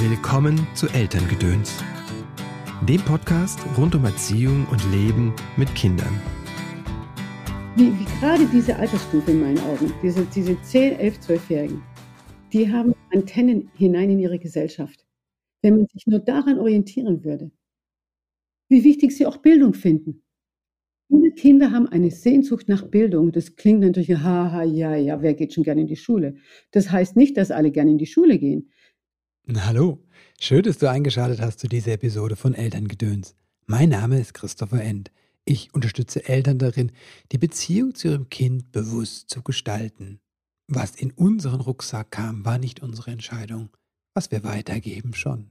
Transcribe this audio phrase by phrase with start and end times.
[0.00, 1.82] Willkommen zu Elterngedöns,
[2.86, 6.20] dem Podcast rund um Erziehung und Leben mit Kindern.
[7.74, 11.82] Wie, wie gerade diese Altersstufe in meinen Augen, diese, diese 10, 11, 12-Jährigen,
[12.52, 15.04] die haben Antennen hinein in ihre Gesellschaft.
[15.62, 17.50] Wenn man sich nur daran orientieren würde,
[18.68, 20.22] wie wichtig sie auch Bildung finden.
[21.08, 23.32] Viele Kinder haben eine Sehnsucht nach Bildung.
[23.32, 26.36] Das klingt natürlich, haha, ja, ja, wer geht schon gerne in die Schule?
[26.70, 28.70] Das heißt nicht, dass alle gerne in die Schule gehen.
[29.56, 29.98] Hallo,
[30.38, 33.34] schön, dass du eingeschaltet hast zu dieser Episode von Elterngedöns.
[33.64, 35.10] Mein Name ist Christopher End.
[35.46, 36.92] Ich unterstütze Eltern darin,
[37.32, 40.20] die Beziehung zu ihrem Kind bewusst zu gestalten.
[40.66, 43.70] Was in unseren Rucksack kam, war nicht unsere Entscheidung.
[44.12, 45.50] Was wir weitergeben, schon.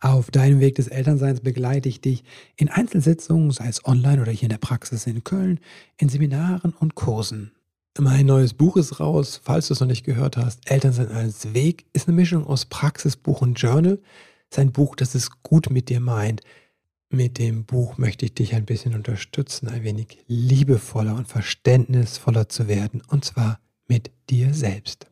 [0.00, 2.24] Auf deinem Weg des Elternseins begleite ich dich
[2.56, 5.60] in Einzelsitzungen, sei es online oder hier in der Praxis in Köln,
[5.98, 7.52] in Seminaren und Kursen.
[8.00, 10.68] Mein neues Buch ist raus, falls du es noch nicht gehört hast.
[10.68, 14.00] Elternsein als Weg ist eine Mischung aus Praxisbuch und Journal.
[14.50, 16.40] Es ist ein Buch, das es gut mit dir meint.
[17.08, 22.66] Mit dem Buch möchte ich dich ein bisschen unterstützen, ein wenig liebevoller und verständnisvoller zu
[22.66, 25.06] werden, und zwar mit dir selbst.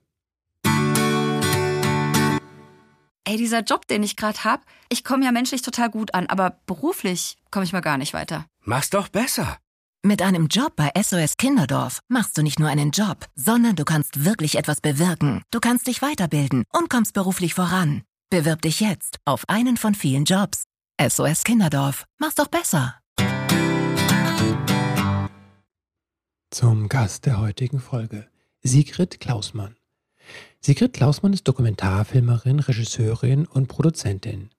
[3.25, 6.59] Ey, dieser Job, den ich gerade habe, ich komme ja menschlich total gut an, aber
[6.67, 8.47] beruflich komme ich mal gar nicht weiter.
[8.65, 9.59] Mach's doch besser.
[10.05, 14.25] Mit einem Job bei SOS Kinderdorf machst du nicht nur einen Job, sondern du kannst
[14.25, 15.45] wirklich etwas bewirken.
[15.53, 18.03] Du kannst dich weiterbilden und kommst beruflich voran.
[18.29, 20.65] Bewirb dich jetzt auf einen von vielen Jobs.
[21.01, 22.97] SOS Kinderdorf, mach's doch besser.
[26.51, 28.27] Zum Gast der heutigen Folge,
[28.61, 29.77] Sigrid Klausmann.
[30.61, 34.51] Sigrid Klausmann ist Dokumentarfilmerin, Regisseurin und Produzentin.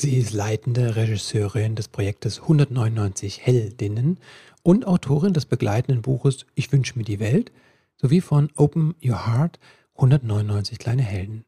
[0.00, 4.20] Sie ist leitende Regisseurin des Projektes 199 Heldinnen
[4.68, 7.52] und Autorin des begleitenden Buches Ich wünsche mir die Welt
[7.96, 9.58] sowie von Open Your Heart
[9.94, 11.46] 199 kleine Helden.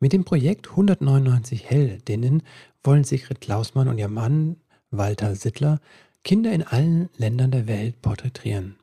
[0.00, 2.42] Mit dem Projekt 199 Heldinnen
[2.82, 4.56] wollen Sigrid Klausmann und ihr Mann
[4.90, 5.78] Walter Sittler
[6.24, 8.76] Kinder in allen Ländern der Welt porträtieren.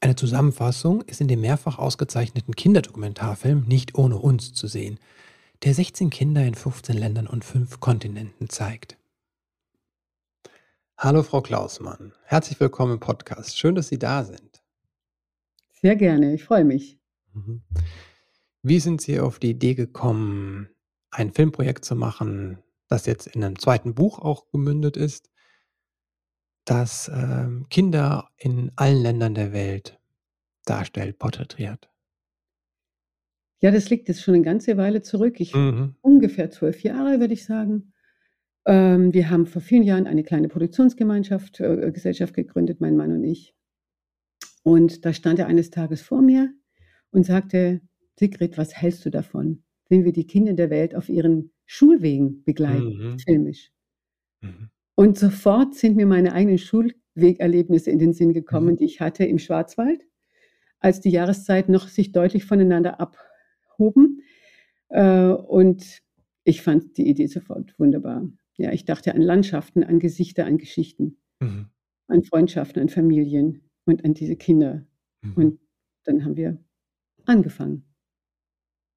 [0.00, 4.98] Eine Zusammenfassung ist in dem mehrfach ausgezeichneten Kinderdokumentarfilm Nicht ohne uns zu sehen,
[5.62, 8.96] der 16 Kinder in 15 Ländern und 5 Kontinenten zeigt.
[11.02, 13.58] Hallo Frau Klausmann, herzlich willkommen im Podcast.
[13.58, 14.62] Schön, dass Sie da sind.
[15.72, 17.00] Sehr gerne, ich freue mich.
[17.32, 17.62] Mhm.
[18.62, 20.68] Wie sind Sie auf die Idee gekommen,
[21.10, 22.58] ein Filmprojekt zu machen,
[22.88, 25.30] das jetzt in einem zweiten Buch auch gemündet ist?
[26.70, 29.98] das ähm, Kinder in allen Ländern der Welt
[30.64, 31.90] darstellt, porträtiert.
[33.60, 35.40] Ja, das liegt jetzt schon eine ganze Weile zurück.
[35.40, 35.96] Ich mhm.
[36.00, 37.92] ungefähr zwölf Jahre, würde ich sagen.
[38.66, 43.24] Ähm, wir haben vor vielen Jahren eine kleine Produktionsgemeinschaft, äh, Gesellschaft gegründet, mein Mann und
[43.24, 43.54] ich.
[44.62, 46.52] Und da stand er eines Tages vor mir
[47.10, 47.80] und sagte,
[48.18, 53.12] Sigrid, was hältst du davon, wenn wir die Kinder der Welt auf ihren Schulwegen begleiten,
[53.12, 53.18] mhm.
[53.18, 53.72] filmisch?
[54.42, 54.70] Mhm.
[54.94, 58.76] Und sofort sind mir meine eigenen Schulwegerlebnisse in den Sinn gekommen, mhm.
[58.76, 60.02] die ich hatte im Schwarzwald,
[60.80, 64.20] als die Jahreszeiten noch sich deutlich voneinander abhoben.
[64.90, 66.02] Äh, und
[66.44, 68.28] ich fand die Idee sofort wunderbar.
[68.60, 71.70] Ja, ich dachte an Landschaften, an Gesichter, an Geschichten, mhm.
[72.08, 74.86] an Freundschaften, an Familien und an diese Kinder.
[75.22, 75.32] Mhm.
[75.34, 75.60] Und
[76.04, 76.62] dann haben wir
[77.24, 77.84] angefangen.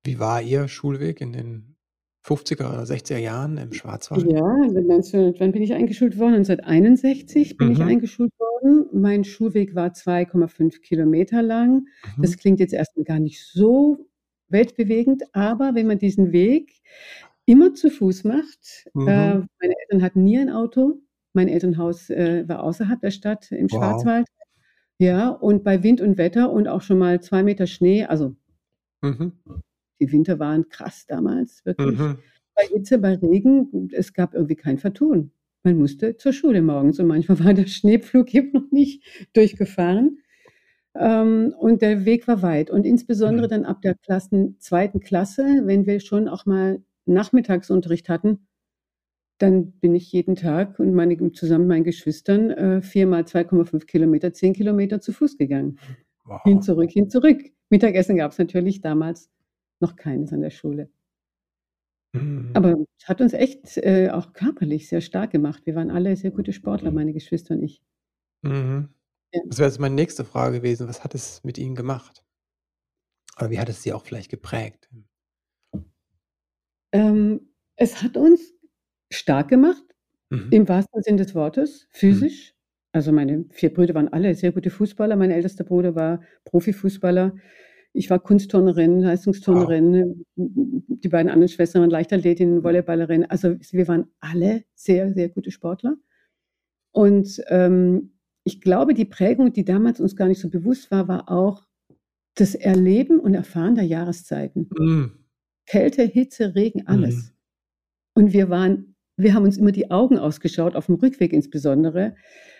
[0.04, 1.78] Wie war Ihr Schulweg in den
[2.26, 4.30] 50er oder 60er Jahren im Schwarzwald?
[4.30, 6.36] Ja, wann bin ich eingeschult worden?
[6.36, 7.74] 1961 bin mhm.
[7.74, 8.88] ich eingeschult worden.
[8.92, 11.88] Mein Schulweg war 2,5 Kilometer lang.
[12.18, 12.22] Mhm.
[12.22, 14.10] Das klingt jetzt erstmal gar nicht so
[14.50, 16.82] weltbewegend, aber wenn man diesen Weg
[17.46, 19.08] immer zu Fuß macht, mhm.
[19.08, 21.02] äh, meine Eltern hatten nie ein Auto.
[21.34, 23.80] Mein Elternhaus äh, war außerhalb der Stadt im wow.
[23.80, 24.28] Schwarzwald.
[25.00, 28.36] Ja, und bei Wind und Wetter und auch schon mal zwei Meter Schnee, also
[29.02, 29.34] mhm.
[30.00, 31.98] Die Winter waren krass damals, wirklich.
[31.98, 32.18] Mhm.
[32.56, 35.32] Bei Hitze, bei Regen, es gab irgendwie kein Vertun.
[35.64, 40.20] Man musste zur Schule morgens und manchmal war der Schneepflug eben noch nicht durchgefahren.
[40.96, 42.70] Ähm, und der Weg war weit.
[42.70, 43.50] Und insbesondere mhm.
[43.50, 48.48] dann ab der Klassen, zweiten Klasse, wenn wir schon auch mal Nachmittagsunterricht hatten,
[49.38, 54.32] dann bin ich jeden Tag und meine, zusammen mit meinen Geschwistern äh, viermal 2,5 Kilometer,
[54.34, 55.80] zehn Kilometer zu Fuß gegangen.
[56.26, 56.42] Wow.
[56.44, 57.42] Hin, zurück, hin, zurück.
[57.70, 59.30] Mittagessen gab es natürlich damals
[59.80, 60.90] noch keines an der Schule.
[62.14, 62.52] Mhm.
[62.54, 65.66] Aber es hat uns echt äh, auch körperlich sehr stark gemacht.
[65.66, 66.96] Wir waren alle sehr gute Sportler, mhm.
[66.96, 67.82] meine Geschwister und ich.
[68.44, 68.90] Mhm.
[69.34, 69.42] Ja.
[69.48, 70.88] Das wäre jetzt meine nächste Frage gewesen.
[70.88, 72.24] Was hat es mit Ihnen gemacht?
[73.38, 74.90] Oder wie hat es Sie auch vielleicht geprägt?
[76.94, 78.54] Ähm, es hat uns
[79.12, 79.84] stark gemacht,
[80.30, 80.48] mhm.
[80.52, 82.52] im wahrsten Sinne des Wortes, physisch.
[82.52, 82.60] Mhm.
[82.94, 85.16] Also meine vier Brüder waren alle sehr gute Fußballer.
[85.16, 87.34] Mein ältester Bruder war Profifußballer
[87.94, 93.26] ich war Kunstturnerin, Leistungsturnerin, die beiden anderen Schwestern waren Leichtathletinnen, Volleyballerin.
[93.26, 95.96] Also wir waren alle sehr, sehr gute Sportler.
[96.92, 98.14] Und ähm,
[98.44, 101.68] ich glaube, die Prägung, die damals uns gar nicht so bewusst war, war auch
[102.36, 104.70] das Erleben und Erfahren der Jahreszeiten.
[104.76, 105.12] Mhm.
[105.68, 107.16] Kälte, Hitze, Regen, alles.
[108.16, 108.24] Mhm.
[108.26, 112.16] Und wir waren, wir haben uns immer die Augen ausgeschaut, auf dem Rückweg insbesondere,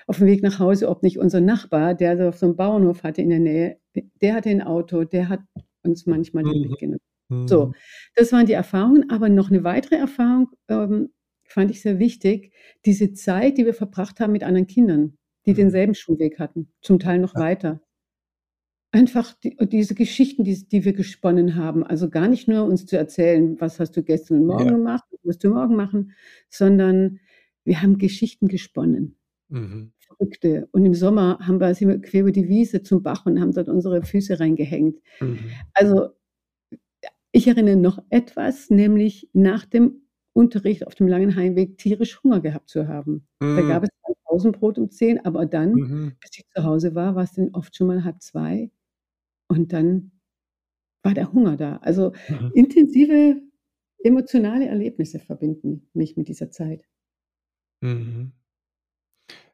[0.08, 3.04] auf dem Weg nach Hause, ob nicht unser Nachbar, der so auf so einem Bauernhof
[3.04, 3.78] hatte in der Nähe,
[4.22, 5.42] der hatte ein Auto, der hat
[5.84, 6.62] uns manchmal Mhm.
[6.62, 7.00] mitgenommen.
[7.30, 7.48] Mhm.
[7.48, 7.74] So,
[8.16, 11.10] das waren die Erfahrungen, aber noch eine weitere Erfahrung ähm,
[11.46, 12.52] fand ich sehr wichtig,
[12.86, 15.56] diese Zeit, die wir verbracht haben mit anderen Kindern, die Mhm.
[15.58, 17.42] denselben Schulweg hatten, zum Teil noch Ja.
[17.42, 17.82] weiter.
[18.94, 22.96] Einfach die, diese Geschichten, die, die wir gesponnen haben, also gar nicht nur uns zu
[22.96, 24.72] erzählen, was hast du gestern und morgen Ja.
[24.78, 26.12] gemacht, was wirst du morgen machen,
[26.52, 27.20] sondern
[27.66, 29.18] wir haben Geschichten gesponnen.
[29.50, 29.94] Mhm.
[29.98, 30.68] Verrückte.
[30.74, 33.52] Und im Sommer haben wir, sind wir quer über die Wiese zum Bach und haben
[33.52, 35.00] dort unsere Füße reingehängt.
[35.20, 35.40] Mhm.
[35.74, 36.10] Also
[37.32, 40.04] ich erinnere noch etwas, nämlich nach dem
[40.34, 43.26] Unterricht auf dem langen Heimweg tierisch Hunger gehabt zu haben.
[43.40, 43.68] Da Mhm.
[43.68, 46.12] gab es ein Pausenbrot um 10, aber dann, Mhm.
[46.20, 48.70] bis ich zu Hause war, war es dann oft schon mal halb zwei.
[49.54, 50.12] Und dann
[51.04, 51.78] war der Hunger da.
[51.78, 52.54] Also Mhm.
[52.54, 53.42] intensive
[54.04, 56.86] emotionale Erlebnisse verbinden mich mit dieser Zeit.
[57.82, 58.32] Mhm.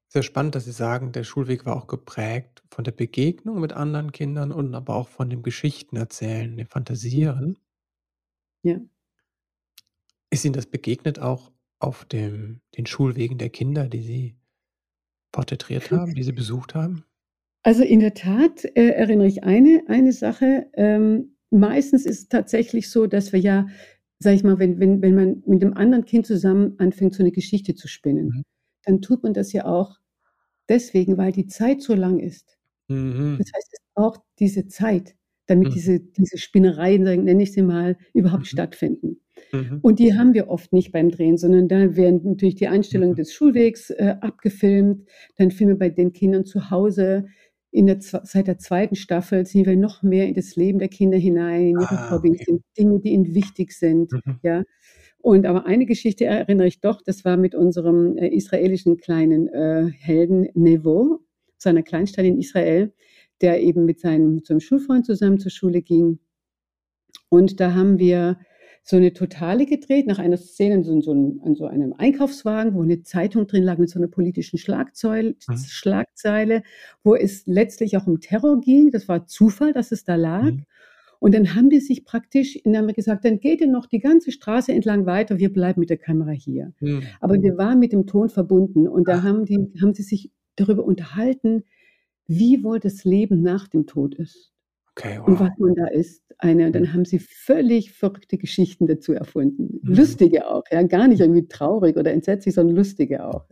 [0.08, 4.12] Sehr spannend, dass Sie sagen, der Schulweg war auch geprägt von der Begegnung mit anderen
[4.12, 7.58] Kindern und aber auch von dem Geschichtenerzählen, dem Fantasieren.
[8.64, 8.80] Ja.
[10.32, 14.38] Ist Ihnen das begegnet auch auf dem den Schulwegen der Kinder, die Sie
[15.32, 17.06] porträtiert haben, die Sie besucht haben?
[17.64, 20.68] Also in der Tat äh, erinnere ich eine, eine Sache.
[20.74, 23.68] Ähm, meistens ist es tatsächlich so, dass wir ja,
[24.20, 27.32] sag ich mal, wenn, wenn, wenn man mit einem anderen Kind zusammen anfängt, so eine
[27.32, 28.44] Geschichte zu spinnen, Mhm.
[28.86, 29.98] dann tut man das ja auch
[30.70, 32.58] deswegen, weil die Zeit so lang ist.
[32.90, 33.38] Mhm.
[33.40, 35.16] Das heißt, es braucht diese Zeit,
[35.48, 35.74] damit Mhm.
[35.74, 38.48] diese, diese Spinnereien, nenne ich sie mal, überhaupt Mhm.
[38.48, 39.22] stattfinden.
[39.54, 39.80] Mhm.
[39.82, 43.18] Und die haben wir oft nicht beim Drehen, sondern da werden natürlich die Einstellungen Mhm.
[43.18, 45.08] des Schulwegs äh, abgefilmt.
[45.38, 47.28] Dann filmen wir bei den Kindern zu Hause.
[47.72, 51.18] In der, seit der zweiten Staffel ziehen wir noch mehr in das Leben der Kinder
[51.18, 52.52] hinein, in ihre Ah, Hobbys, okay.
[52.52, 54.12] in Dinge, die ihnen wichtig sind.
[54.12, 54.40] Mhm.
[54.42, 54.64] Ja.
[55.22, 59.92] Und aber eine Geschichte erinnere ich doch, das war mit unserem äh, israelischen kleinen äh,
[59.92, 61.20] Helden Nevo,
[61.58, 62.94] seiner Kleinstadt in Israel,
[63.42, 66.20] der eben mit seinem, mit seinem Schulfreund zusammen zur Schule ging.
[67.30, 68.40] Und da haben wir
[68.84, 72.82] so eine Totale gedreht, nach einer Szene so, so einem, an so einem Einkaufswagen, wo
[72.82, 75.58] eine Zeitung drin lag mit so einer politischen Schlagzeile, Mhm.
[75.58, 76.64] Schlagzeile,
[77.04, 78.92] wo es letztlich auch um Terror ging.
[78.92, 80.52] Das war Zufall, dass es da lag.
[80.52, 80.66] Mhm.
[81.20, 84.00] Und dann haben die sich praktisch, dann haben wir gesagt, dann geht ihr noch die
[84.00, 86.74] ganze Straße entlang weiter, wir bleiben mit der Kamera hier.
[86.80, 87.04] Mhm.
[87.20, 90.86] Aber wir waren mit dem Ton verbunden und da haben, die, haben sie sich darüber
[90.86, 91.64] unterhalten,
[92.28, 94.54] wie wohl das Leben nach dem Tod ist
[94.98, 95.40] Okay, und wow.
[95.40, 96.24] was man da ist.
[96.40, 99.84] Eine, und dann haben sie völlig verrückte Geschichten dazu erfunden.
[99.84, 100.20] Mhm.
[100.28, 103.46] Lustige auch, ja, gar nicht irgendwie traurig oder entsetzlich, sondern lustige auch.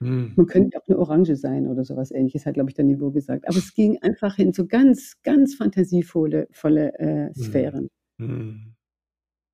[0.00, 0.36] Mhm.
[0.36, 3.46] Man könnte auch eine Orange sein oder sowas ähnliches, hat, glaube ich, der Niveau gesagt.
[3.48, 7.68] Aber es ging einfach in so ganz, ganz fantasievolle volle, äh, Mhm.
[7.72, 7.88] Sphären.
[8.18, 8.76] Mhm.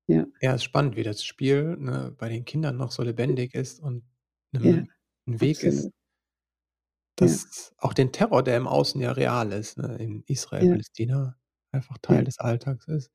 [0.07, 0.27] Ja.
[0.43, 4.03] Ja, ist spannend, wie das Spiel, ne, bei den Kindern noch so lebendig ist und
[4.51, 4.85] 'nem Ja,
[5.27, 5.91] 'n Weg ist
[7.19, 7.31] absolut.
[7.31, 7.41] Ja.
[7.41, 10.67] dass auch den Terror, der im Außen ja real ist, ne, in Israel, Ja.
[10.67, 11.37] Palästina,
[11.71, 12.25] einfach Teil Ja.
[12.25, 13.11] des Alltags ist,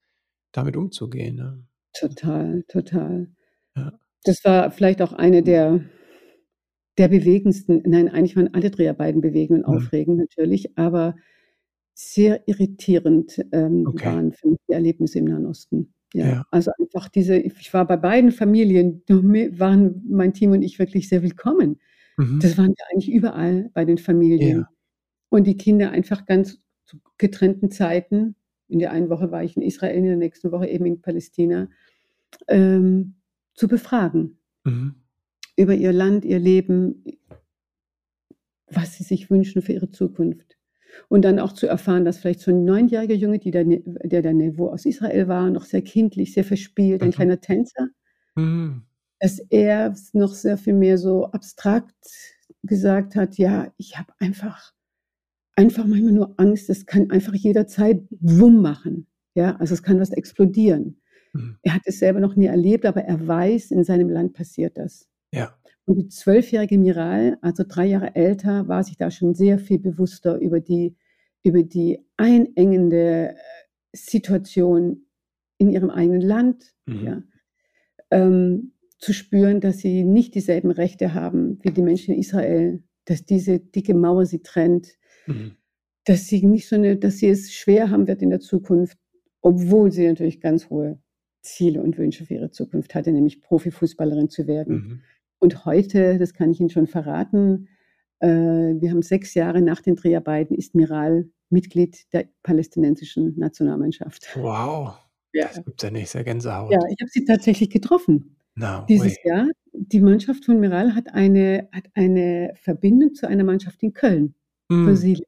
[0.52, 1.66] damit umzugehen, ne?
[1.94, 3.28] Total, total.
[4.24, 5.80] Das war vielleicht auch eine der
[6.98, 11.16] der bewegendsten nein, eigentlich waren alle Dreharbeiten bewegend und aufregend natürlich, aber
[11.94, 14.04] sehr irritierend, ähm, Okay.
[14.04, 15.94] waren für mich die Erlebnisse im Nahen Osten.
[16.14, 16.46] Ja, Ja.
[16.50, 21.22] also einfach diese ich war bei beiden Familien, waren mein Team und ich wirklich sehr
[21.22, 21.80] willkommen.
[22.16, 22.40] Mhm.
[22.40, 24.58] Das waren wir eigentlich überall bei den Familien.
[24.60, 24.68] Ja.
[25.30, 28.36] Und die Kinder einfach ganz zu getrennten Zeiten.
[28.68, 31.68] In der einen Woche war ich in Israel, in der nächsten Woche eben in Palästina,
[32.48, 33.16] ähm,
[33.54, 34.96] zu befragen Mhm.
[35.56, 37.04] über ihr Land, ihr Leben,
[38.68, 40.56] was sie sich wünschen für ihre Zukunft.
[41.08, 44.22] Und dann auch zu erfahren, dass vielleicht so ein neunjähriger Junge, die der, Ne- der
[44.22, 47.12] der Nevo aus Israel war, noch sehr kindlich, sehr verspielt, ein Mhm.
[47.12, 47.88] kleiner Tänzer,
[48.36, 48.85] Mhm.
[49.20, 51.94] Dass er noch sehr viel mehr so abstrakt
[52.62, 54.72] gesagt hat, ja, ich habe einfach,
[55.54, 59.06] einfach manchmal nur Angst, es kann einfach jederzeit Wumm machen.
[59.34, 61.00] Ja, also es kann was explodieren.
[61.32, 61.58] Mhm.
[61.62, 65.08] Er hat es selber noch nie erlebt, aber er weiß, in seinem Land passiert das.
[65.32, 65.56] Ja.
[65.84, 70.38] Und die zwölfjährige Miral, also drei Jahre älter, war sich da schon sehr viel bewusster
[70.38, 70.96] über die,
[71.44, 73.34] über die einengende äh,
[73.92, 75.06] Situation
[75.58, 76.74] in ihrem eigenen Land.
[76.86, 77.06] Mhm.
[77.06, 77.22] Ja.
[78.10, 83.24] Ähm, zu spüren, dass sie nicht dieselben Rechte haben wie die Menschen in Israel, dass
[83.24, 84.88] diese dicke Mauer sie trennt,
[85.26, 85.56] Mhm.
[86.04, 88.98] dass sie nicht so eine, dass sie es schwer haben wird in der Zukunft,
[89.40, 91.00] obwohl sie natürlich ganz hohe
[91.42, 94.74] Ziele und Wünsche für ihre Zukunft hatte, nämlich Profifußballerin zu werden.
[94.74, 95.00] Mhm.
[95.38, 97.68] Und heute, das kann ich Ihnen schon verraten,
[98.20, 104.28] äh, wir haben sechs Jahre nach den Dreharbeiten, ist Miral Mitglied der palästinensischen Nationalmannschaft.
[104.36, 104.98] Wow.
[105.32, 105.48] Ja.
[105.48, 106.72] Das gibt ja nicht, sehr Gänsehaut.
[106.72, 108.35] Ja, ich habe sie tatsächlich getroffen.
[108.56, 109.16] No, dieses.
[109.24, 109.48] Jahr.
[109.78, 114.34] Die Mannschaft von Miral hat eine, hat eine Verbindung zu einer Mannschaft in Köln.
[114.70, 114.94] Mm.
[114.94, 115.22] Sie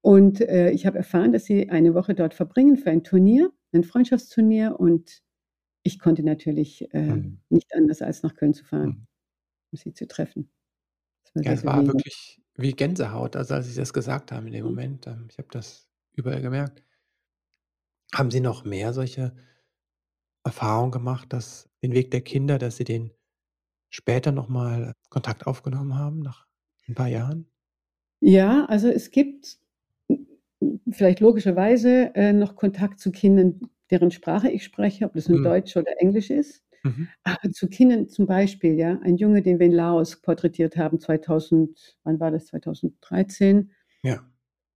[0.00, 3.84] und äh, ich habe erfahren, dass sie eine Woche dort verbringen für ein Turnier, ein
[3.84, 4.78] Freundschaftsturnier.
[4.78, 5.22] Und
[5.82, 7.40] ich konnte natürlich äh, mm.
[7.50, 9.06] nicht anders, als nach Köln zu fahren, mm.
[9.72, 10.50] um sie zu treffen.
[11.24, 14.54] Das war, ja, es war wirklich wie Gänsehaut, also als Sie das gesagt haben in
[14.54, 15.06] dem Moment.
[15.06, 16.82] Ähm, ich habe das überall gemerkt.
[18.14, 19.34] Haben Sie noch mehr solche
[20.44, 23.12] Erfahrungen gemacht, dass den Weg der Kinder, dass Sie den
[23.90, 26.46] später nochmal Kontakt aufgenommen haben, nach
[26.88, 27.46] ein paar Jahren?
[28.20, 29.58] Ja, also es gibt
[30.90, 35.44] vielleicht logischerweise äh, noch Kontakt zu Kindern, deren Sprache ich spreche, ob das nun mhm.
[35.44, 36.64] Deutsch oder Englisch ist.
[36.82, 37.08] Mhm.
[37.22, 41.96] Aber zu Kindern zum Beispiel, ja, ein Junge, den wir in Laos porträtiert haben, 2000,
[42.02, 43.70] wann war das, 2013?
[44.02, 44.28] Ja.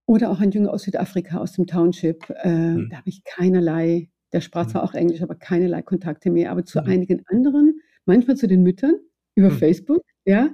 [0.05, 2.29] Oder auch ein Junge aus Südafrika, aus dem Township.
[2.43, 2.89] Äh, mhm.
[2.89, 4.89] Da habe ich keinerlei, der sprach zwar mhm.
[4.89, 6.51] auch Englisch, aber keinerlei Kontakte mehr.
[6.51, 6.87] Aber zu mhm.
[6.87, 8.95] einigen anderen, manchmal zu den Müttern
[9.35, 9.57] über mhm.
[9.57, 10.53] Facebook, ja,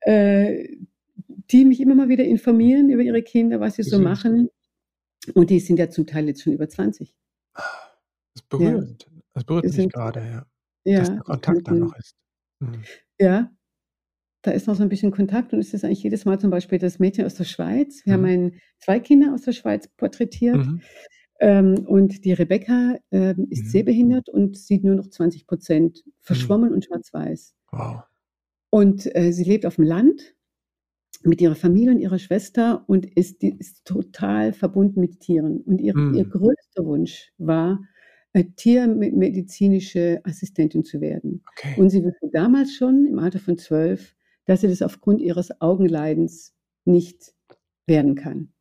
[0.00, 0.68] äh,
[1.50, 4.48] die mich immer mal wieder informieren über ihre Kinder, was sie so machen.
[5.34, 7.14] Und die sind ja zum Teil jetzt schon über 20.
[7.54, 9.06] Das berührt.
[9.08, 9.22] Ja.
[9.34, 10.46] Das berührt mich gerade, ja.
[10.86, 12.14] Ja, Dass der Kontakt dann noch ist.
[12.60, 12.82] Mhm.
[13.18, 13.50] Ja,
[14.42, 16.78] da ist noch so ein bisschen Kontakt und es ist eigentlich jedes Mal zum Beispiel
[16.78, 18.04] das Mädchen aus der Schweiz.
[18.04, 18.22] Wir mhm.
[18.22, 20.56] haben ein, zwei Kinder aus der Schweiz porträtiert.
[20.56, 20.82] Mhm.
[21.40, 23.68] Ähm, und die Rebecca ähm, ist mhm.
[23.68, 26.76] sehbehindert und sieht nur noch 20 Prozent verschwommen mhm.
[26.76, 27.54] und schwarz-weiß.
[27.72, 28.02] Wow.
[28.70, 30.34] Und äh, sie lebt auf dem Land
[31.22, 35.60] mit ihrer Familie und ihrer Schwester und ist, ist total verbunden mit Tieren.
[35.62, 36.30] Und ihr, ihr mhm.
[36.30, 37.80] größter Wunsch war,
[38.32, 41.42] äh, tiermedizinische Assistentin zu werden.
[41.52, 41.80] Okay.
[41.80, 44.14] Und sie wusste damals schon, im Alter von zwölf,
[44.44, 46.52] dass sie das aufgrund ihres Augenleidens
[46.84, 47.32] nicht
[47.86, 48.52] werden kann.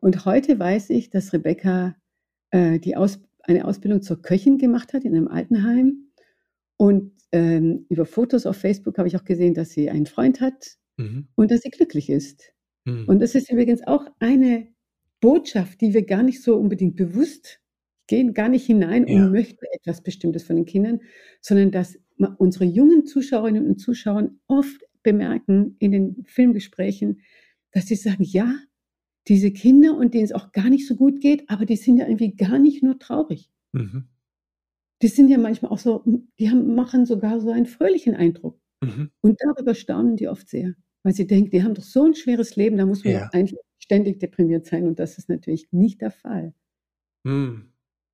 [0.00, 1.96] Und heute weiß ich, dass Rebecca
[2.52, 6.12] äh, die Aus eine Ausbildung zur Köchin gemacht hat in einem Altenheim.
[6.76, 10.76] Und ähm, über Fotos auf Facebook habe ich auch gesehen, dass sie einen Freund hat
[10.96, 11.26] mhm.
[11.34, 12.52] und dass sie glücklich ist.
[12.84, 13.06] Mhm.
[13.08, 14.68] Und das ist übrigens auch eine
[15.20, 17.62] Botschaft, die wir gar nicht so unbedingt bewusst
[18.12, 21.00] gehen gar nicht hinein und möchten etwas Bestimmtes von den Kindern,
[21.40, 21.98] sondern dass
[22.36, 27.22] unsere jungen Zuschauerinnen und Zuschauer oft bemerken in den Filmgesprächen,
[27.72, 28.54] dass sie sagen, ja,
[29.28, 32.06] diese Kinder und denen es auch gar nicht so gut geht, aber die sind ja
[32.06, 33.50] irgendwie gar nicht nur traurig.
[33.72, 34.08] Mhm.
[35.00, 36.04] Die sind ja manchmal auch so,
[36.38, 38.60] die haben, machen sogar so einen fröhlichen Eindruck.
[38.82, 39.10] Mhm.
[39.20, 42.56] Und darüber staunen die oft sehr, weil sie denken, die haben doch so ein schweres
[42.56, 43.28] Leben, da muss man ja.
[43.32, 46.54] eigentlich ständig deprimiert sein und das ist natürlich nicht der Fall.
[47.24, 47.68] Mhm.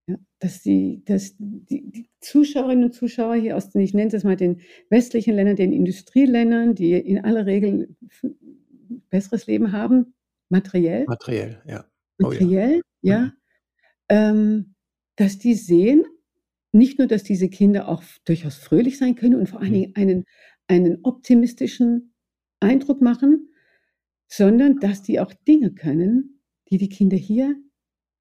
[0.08, 4.24] Ja, dass die, dass die, die, Zuschauerinnen und Zuschauer hier aus den, ich nenne es
[4.24, 7.94] mal den westlichen Ländern, den Industrieländern, die in aller Regel
[9.10, 10.14] besseres Leben haben,
[10.48, 11.04] materiell.
[11.06, 11.84] Materiell, ja.
[12.20, 13.14] Oh, materiell, ja.
[13.14, 13.32] ja mhm.
[14.08, 14.74] ähm,
[15.16, 16.04] dass die sehen,
[16.72, 19.74] nicht nur, dass diese Kinder auch durchaus fröhlich sein können und vor allen mhm.
[19.74, 20.24] Dingen einen,
[20.66, 22.14] einen optimistischen
[22.60, 23.48] Eindruck machen,
[24.26, 26.40] sondern dass die auch Dinge können,
[26.70, 27.56] die die Kinder hier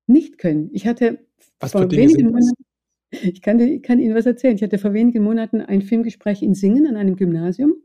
[0.08, 0.70] nicht können.
[0.72, 1.28] Ich hatte
[1.60, 2.64] was vor wenigen Monaten,
[3.12, 4.56] ich kann, kann, Ihnen was erzählen.
[4.56, 7.76] Ich hatte vor wenigen Monaten ein Filmgespräch in Singen an einem Gymnasium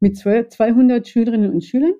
[0.00, 1.94] mit 200 Schülerinnen und Schülern.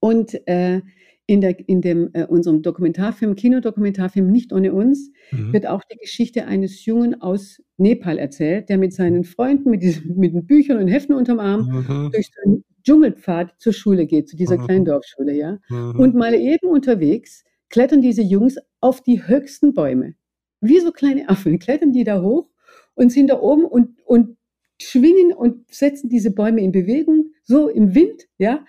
[0.00, 0.82] Und äh,
[1.26, 5.52] in, der, in dem, äh, unserem Dokumentarfilm, Kinodokumentarfilm Nicht ohne uns, mhm.
[5.52, 10.16] wird auch die Geschichte eines Jungen aus Nepal erzählt, der mit seinen Freunden, mit, diesen,
[10.16, 12.10] mit den Büchern und Heften unterm Arm, mhm.
[12.12, 14.66] durch den Dschungelpfad zur Schule geht, zu dieser mhm.
[14.66, 15.58] kleinen Dorfschule, ja.
[15.68, 15.98] Mhm.
[15.98, 20.14] Und mal eben unterwegs klettern diese Jungs auf die höchsten Bäume.
[20.60, 22.48] Wie so kleine Affen klettern die da hoch
[22.94, 24.36] und sind da oben und, und
[24.80, 28.64] schwingen und setzen diese Bäume in Bewegung, so im Wind, ja.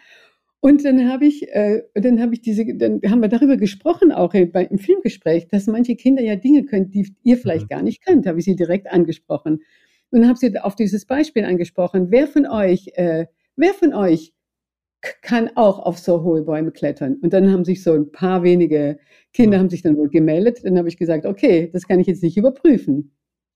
[0.60, 4.34] Und dann habe ich, äh, dann habe ich diese, dann haben wir darüber gesprochen, auch
[4.34, 7.70] im, im Filmgespräch, dass manche Kinder ja Dinge können, die ihr vielleicht mhm.
[7.70, 9.62] gar nicht könnt, habe ich sie direkt angesprochen.
[10.10, 12.08] Und habe sie auf dieses Beispiel angesprochen.
[12.10, 14.34] Wer von euch, äh, wer von euch
[15.22, 17.18] kann auch auf so hohe Bäume klettern.
[17.22, 18.98] Und dann haben sich so ein paar wenige
[19.34, 20.62] Kinder haben sich dann wohl gemeldet.
[20.64, 23.12] Dann habe ich gesagt, okay, das kann ich jetzt nicht überprüfen.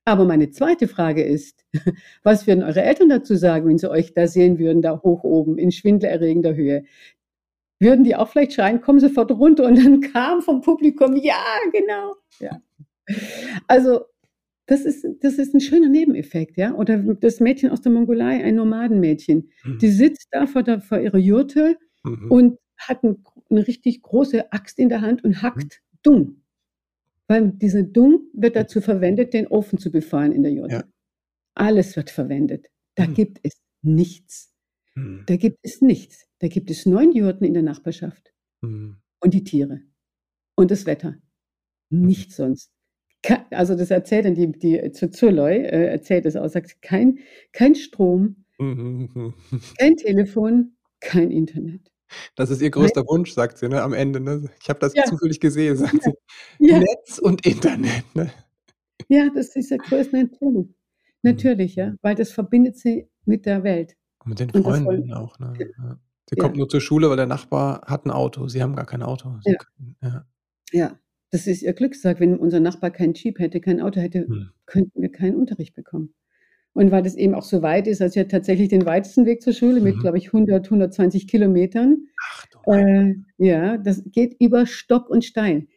[0.06, 1.64] Aber meine zweite Frage ist,
[2.24, 5.58] was würden eure Eltern dazu sagen, wenn sie euch da sehen würden, da hoch oben
[5.58, 6.84] in schwindelerregender Höhe?
[7.80, 9.66] Würden die auch vielleicht schreien, komm sofort runter?
[9.66, 12.16] Und dann kam vom Publikum, ja, genau.
[12.40, 12.62] Ja.
[13.68, 14.02] Also
[14.68, 16.74] das ist, das ist ein schöner Nebeneffekt, ja.
[16.74, 19.80] Oder das Mädchen aus der Mongolei, ein Nomadenmädchen, mhm.
[19.80, 22.32] die sitzt da vor, der, vor ihrer Jurte mhm.
[22.32, 25.98] und hat ein, eine richtig große Axt in der Hand und hackt mhm.
[26.04, 26.41] Dung.
[27.32, 30.74] Weil diese Dung wird dazu verwendet, den Ofen zu befeuern in der Jurte.
[30.74, 30.84] Ja.
[31.56, 32.68] Alles wird verwendet.
[32.96, 33.14] Da mhm.
[33.14, 34.54] gibt es nichts.
[34.96, 35.24] Mhm.
[35.28, 36.28] Da gibt es nichts.
[36.40, 38.34] Da gibt es neun Jurten in der Nachbarschaft.
[38.60, 38.98] Mhm.
[39.22, 39.80] Und die Tiere.
[40.56, 41.16] Und das Wetter.
[41.90, 42.06] Mhm.
[42.08, 42.70] Nichts sonst.
[43.52, 47.20] Also das erzählt dann die, die zu Zurloy, äh, erzählt es auch, sagt, kein,
[47.54, 51.94] kein Strom, kein Telefon, kein Internet.
[52.36, 54.20] Das ist ihr größter Wunsch, sagt sie ne, am Ende.
[54.20, 54.50] Ne?
[54.62, 55.04] Ich habe das ja.
[55.04, 56.00] zufällig gesehen, sagt ja.
[56.02, 56.14] sie.
[56.60, 56.80] Ja.
[56.80, 58.04] Netz und Internet.
[58.16, 58.32] Ne?
[59.08, 60.76] Ja, das ist ihr größte natürlich.
[61.24, 63.96] Natürlich, ja, weil das verbindet sie mit der Welt.
[64.24, 65.38] Und mit den Freunden auch.
[65.40, 65.54] Ne?
[66.30, 68.48] Sie kommt nur zur Schule, weil der Nachbar hat ein Auto.
[68.48, 69.38] Sie haben gar kein Auto.
[69.46, 69.56] Ja.
[69.56, 70.26] Können,
[70.72, 70.98] ja.
[71.30, 72.20] das ist ihr Glückstag.
[72.20, 74.52] Wenn unser Nachbar keinen Jeep hätte, kein Auto hätte, hm.
[74.66, 76.14] könnten wir keinen Unterricht bekommen.
[76.74, 79.54] Und weil das eben auch so weit ist, also ja tatsächlich den weitesten Weg zur
[79.54, 80.00] Schule mit, mhm.
[80.00, 82.06] glaube ich, 100, 120 Kilometern.
[82.22, 85.68] Ach du äh, ja, das geht über Stock und Stein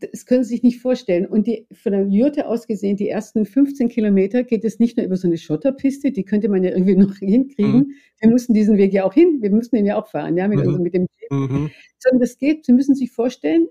[0.00, 1.26] das können Sie sich nicht vorstellen.
[1.26, 5.06] Und die, von der Jurte aus gesehen, die ersten 15 Kilometer geht es nicht nur
[5.06, 7.74] über so eine Schotterpiste, die könnte man ja irgendwie noch hinkriegen.
[7.74, 7.92] Mhm.
[8.20, 10.58] Wir mussten diesen Weg ja auch hin, wir mussten ihn ja auch fahren, ja, mit,
[10.58, 10.68] mhm.
[10.68, 11.30] also mit dem Jeep.
[11.30, 11.70] Mhm.
[11.98, 13.68] Sondern das geht, Sie müssen sich vorstellen,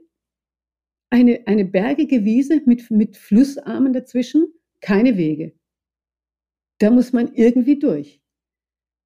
[1.10, 4.48] eine, eine bergige Wiese mit, mit Flussarmen dazwischen,
[4.80, 5.54] keine Wege.
[6.82, 8.20] Da muss man irgendwie durch.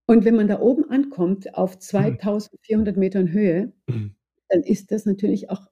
[0.07, 2.99] Und wenn man da oben ankommt, auf 2400 mhm.
[2.99, 4.15] Metern Höhe, mhm.
[4.47, 5.67] dann ist das natürlich auch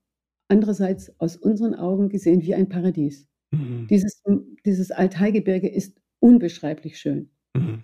[0.49, 3.29] andererseits aus unseren Augen gesehen wie ein Paradies.
[3.51, 3.87] Mhm.
[3.89, 4.21] Dieses,
[4.65, 7.29] dieses Altheigebirge ist unbeschreiblich schön.
[7.55, 7.83] Mhm.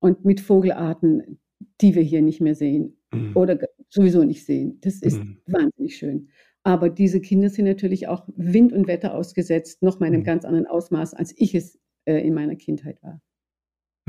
[0.00, 1.40] Und mit Vogelarten,
[1.80, 3.34] die wir hier nicht mehr sehen mhm.
[3.36, 4.78] oder sowieso nicht sehen.
[4.82, 6.28] Das ist wahnsinnig schön.
[6.62, 10.44] Aber diese Kinder sind natürlich auch Wind und Wetter ausgesetzt, noch mal in einem ganz
[10.44, 13.22] anderen Ausmaß, als ich es äh, in meiner Kindheit war.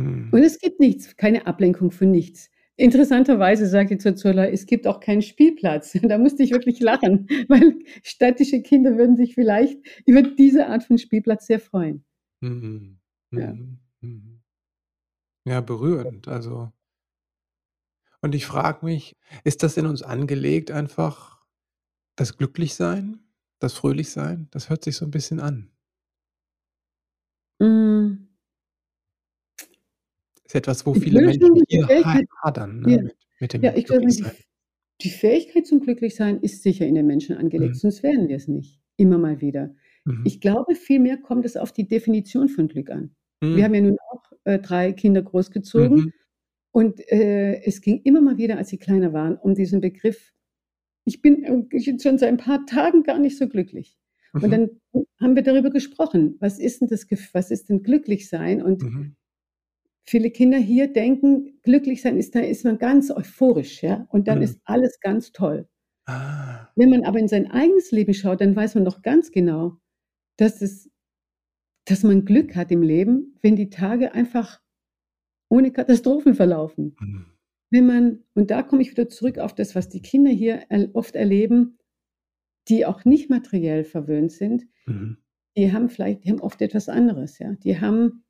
[0.02, 0.30] Mhm.
[0.32, 2.50] Und es gibt nichts, keine Ablenkung für nichts.
[2.78, 5.94] Interessanterweise sagte Zuzula, es gibt auch keinen Spielplatz.
[6.02, 10.98] Da musste ich wirklich lachen, weil städtische Kinder würden sich vielleicht über diese Art von
[10.98, 12.04] Spielplatz sehr freuen.
[12.42, 13.00] Mhm.
[13.32, 13.56] Ja.
[14.02, 14.42] Mhm.
[15.46, 16.28] ja, berührend.
[16.28, 16.72] Also.
[18.22, 21.46] Und ich frage mich, ist das in uns angelegt, einfach
[22.16, 23.20] das Glücklichsein,
[23.60, 24.48] das Fröhlichsein?
[24.52, 25.72] Das hört sich so ein bisschen an.
[27.60, 28.31] Mhm
[30.52, 31.88] ist etwas, wo viele Menschen hier
[32.44, 33.02] hadern ne, ja.
[33.02, 34.24] mit, mit, dem ja, ich glaube, die,
[35.02, 37.80] die, Fähigkeit zum Glücklichsein ist sicher in den Menschen angelegt, mhm.
[37.80, 38.82] sonst wären wir es nicht.
[38.98, 39.74] Immer mal wieder.
[40.06, 40.24] Mhm.
[40.26, 43.16] Ich glaube, vielmehr kommt es auf die Definition von Glück an.
[43.42, 43.56] Mhm.
[43.56, 45.98] Wir haben ja nun auch äh, drei Kinder großgezogen.
[45.98, 46.14] Mhm.
[46.72, 50.34] Und äh, es ging immer mal wieder, als sie kleiner waren, um diesen Begriff,
[51.06, 51.68] ich bin
[52.00, 53.98] schon seit ein paar Tagen gar nicht so glücklich.
[54.34, 54.52] Und mhm.
[54.52, 54.70] dann
[55.20, 58.62] haben wir darüber gesprochen, was ist denn das, was ist denn glücklich sein?
[58.62, 59.16] Und mhm
[60.12, 64.40] viele Kinder hier denken, glücklich sein ist, da ist man ganz euphorisch, ja, und dann
[64.40, 64.44] mhm.
[64.44, 65.70] ist alles ganz toll.
[66.06, 66.68] Ah.
[66.76, 69.78] Wenn man aber in sein eigenes Leben schaut, dann weiß man doch ganz genau,
[70.38, 70.92] dass es,
[71.86, 74.60] dass man Glück hat im Leben, wenn die Tage einfach
[75.50, 76.98] ohne Katastrophen verlaufen.
[77.00, 77.26] Mhm.
[77.70, 81.16] Wenn man, und da komme ich wieder zurück auf das, was die Kinder hier oft
[81.16, 81.78] erleben,
[82.68, 85.20] die auch nicht materiell verwöhnt sind, mhm.
[85.56, 87.54] die haben vielleicht, die haben oft etwas anderes, ja.
[87.64, 88.26] Die haben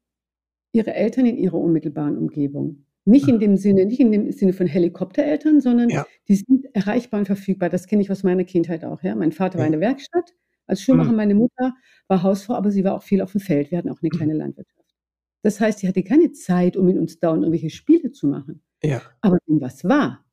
[0.72, 2.86] ihre Eltern in ihrer unmittelbaren Umgebung.
[3.04, 6.06] Nicht in dem Sinne, nicht in dem Sinne von Helikoptereltern, sondern ja.
[6.28, 7.70] die sind erreichbar und verfügbar.
[7.70, 9.02] Das kenne ich aus meiner Kindheit auch.
[9.02, 9.16] Ja.
[9.16, 9.60] Mein Vater ja.
[9.60, 10.34] war in der Werkstatt
[10.68, 11.18] als Schuhmacher, mhm.
[11.18, 11.76] meine Mutter
[12.08, 13.72] war Hausfrau, aber sie war auch viel auf dem Feld.
[13.72, 14.96] Wir hatten auch eine kleine Landwirtschaft.
[15.44, 18.62] Das heißt, sie hatte keine Zeit, um mit uns dauernd irgendwelche Spiele zu machen.
[18.84, 19.02] Ja.
[19.22, 20.24] Aber wenn was war,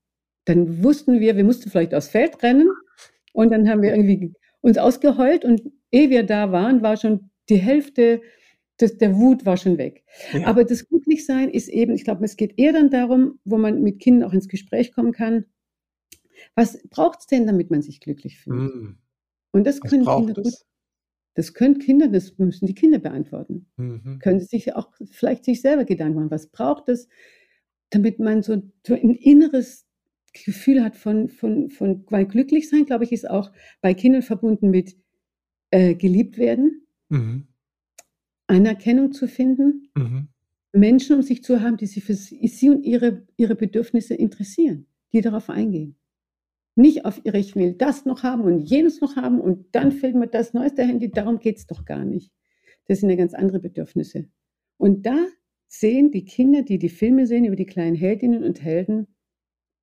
[0.44, 2.68] dann wussten wir, wir mussten vielleicht aufs Feld rennen
[3.32, 7.56] und dann haben wir irgendwie uns ausgeheult und ehe wir da waren, war schon die
[7.56, 8.20] Hälfte
[8.78, 10.04] das, der Wut war schon weg.
[10.32, 10.46] Ja.
[10.46, 13.98] Aber das Glücklichsein ist eben, ich glaube, es geht eher dann darum, wo man mit
[13.98, 15.44] Kindern auch ins Gespräch kommen kann.
[16.54, 18.74] Was braucht es denn, damit man sich glücklich fühlt?
[18.74, 18.98] Mm.
[19.50, 20.54] Und das können Kinder gut.
[21.34, 23.66] Das können Kinder, das müssen die Kinder beantworten.
[23.76, 24.18] Mhm.
[24.18, 27.06] Können sie sich auch vielleicht sich selber Gedanken machen, was braucht es,
[27.90, 29.86] damit man so, so ein inneres
[30.32, 34.70] Gefühl hat von, von, von, weil glücklich sein, glaube ich, ist auch bei Kindern verbunden
[34.70, 34.96] mit
[35.70, 36.86] äh, geliebt werden.
[37.08, 37.46] Mhm.
[38.48, 40.28] Anerkennung zu finden, mhm.
[40.72, 45.20] Menschen um sich zu haben, die sich für sie und ihre, ihre Bedürfnisse interessieren, die
[45.20, 45.96] darauf eingehen.
[46.74, 50.14] Nicht auf ihre, ich will das noch haben und jenes noch haben und dann fällt
[50.14, 52.32] mir das neueste Handy, darum geht es doch gar nicht.
[52.86, 54.28] Das sind ja ganz andere Bedürfnisse.
[54.76, 55.26] Und da
[55.66, 59.08] sehen die Kinder, die die Filme sehen über die kleinen Heldinnen und Helden,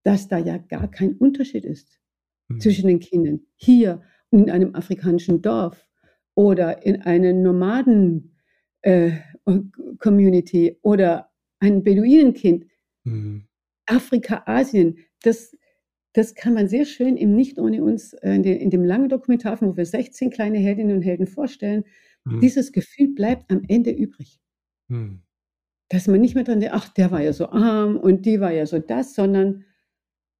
[0.04, 2.00] dass da ja gar kein Unterschied ist
[2.48, 2.60] mhm.
[2.60, 5.88] zwischen den Kindern hier und in einem afrikanischen Dorf
[6.34, 8.35] oder in einem Nomaden
[8.86, 9.20] äh,
[10.00, 12.66] Community oder ein Beduinenkind,
[13.04, 13.48] mhm.
[13.88, 15.56] Afrika, Asien, das,
[16.14, 19.10] das kann man sehr schön im Nicht ohne uns, äh, in, den, in dem langen
[19.10, 21.84] Dokumentarfilm, wo wir 16 kleine Heldinnen und Helden vorstellen,
[22.26, 22.40] mhm.
[22.40, 24.40] dieses Gefühl bleibt am Ende übrig.
[24.88, 25.22] Mhm.
[25.90, 28.52] Dass man nicht mehr dran denkt, ach, der war ja so arm und die war
[28.52, 29.66] ja so das, sondern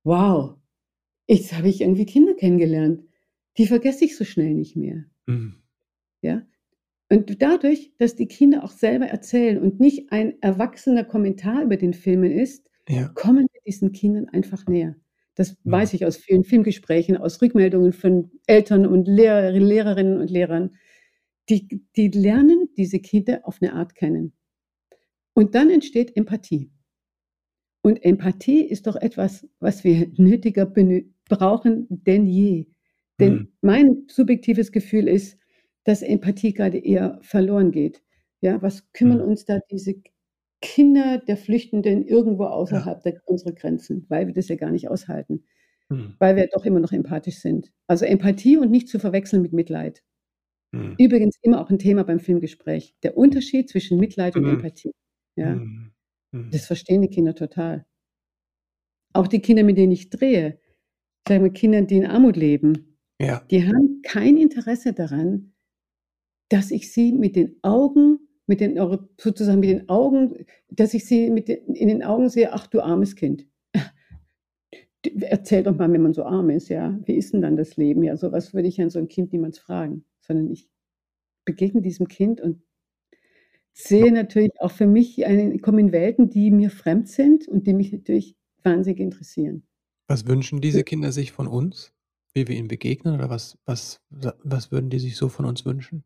[0.04, 0.56] wow,
[1.28, 3.04] jetzt habe ich irgendwie Kinder kennengelernt.
[3.58, 5.06] Die vergesse ich so schnell nicht mehr.
[5.26, 5.64] Mhm.
[6.22, 6.46] Ja.
[7.10, 11.94] Und dadurch, dass die Kinder auch selber erzählen und nicht ein erwachsener Kommentar über den
[11.94, 13.10] Filmen ist, ja.
[13.10, 14.96] kommen wir diesen Kindern einfach näher.
[15.36, 15.56] Das ja.
[15.72, 20.76] weiß ich aus vielen Filmgesprächen, aus Rückmeldungen von Eltern und Lehrer, Lehrerinnen und Lehrern.
[21.50, 24.34] Die, die lernen diese Kinder auf eine Art kennen.
[25.34, 26.72] Und dann entsteht Empathie.
[27.84, 32.66] Und Empathie ist doch etwas, was wir nötiger brauchen denn je.
[33.20, 33.48] Denn mhm.
[33.62, 35.38] mein subjektives Gefühl ist,
[35.86, 38.04] dass Empathie gerade eher verloren geht.
[38.42, 39.30] Ja, was kümmern mhm.
[39.30, 39.96] uns da diese
[40.62, 43.12] Kinder der Flüchtenden irgendwo außerhalb ja.
[43.12, 45.46] der, unserer Grenzen, weil wir das ja gar nicht aushalten,
[45.90, 46.16] mhm.
[46.20, 47.72] weil wir doch immer noch empathisch sind.
[47.88, 50.04] Also Empathie und nicht zu verwechseln mit Mitleid.
[50.72, 50.96] Mhm.
[50.98, 52.96] Übrigens immer auch ein Thema beim Filmgespräch.
[53.04, 54.56] Der Unterschied zwischen Mitleid und mhm.
[54.56, 54.92] Empathie.
[55.36, 55.92] Ja, mhm.
[56.32, 56.52] Mhm.
[56.52, 57.86] das verstehen die Kinder total.
[59.14, 60.60] Auch die Kinder, mit denen ich drehe,
[61.28, 63.42] sagen wir Kinder, die in Armut leben, ja.
[63.50, 65.54] die haben kein Interesse daran,
[66.50, 68.78] dass ich sie mit den Augen mit den,
[69.20, 72.82] sozusagen mit den Augen, dass ich sie mit den, in den Augen sehe, ach du
[72.82, 73.48] armes Kind.
[75.22, 78.04] Erzähl doch mal, wenn man so arm ist, ja, wie ist denn dann das Leben?
[78.04, 80.68] Ja, sowas würde ich an so ein Kind niemals fragen, sondern ich
[81.46, 82.64] begegne diesem Kind und
[83.74, 87.74] sehe natürlich auch für mich, eine, komme in Welten, die mir fremd sind und die
[87.74, 89.68] mich natürlich wahnsinnig interessieren.
[90.08, 91.94] Was wünschen diese Kinder sich von uns,
[92.34, 96.04] wie wir ihnen begegnen oder was, was, was würden die sich so von uns wünschen?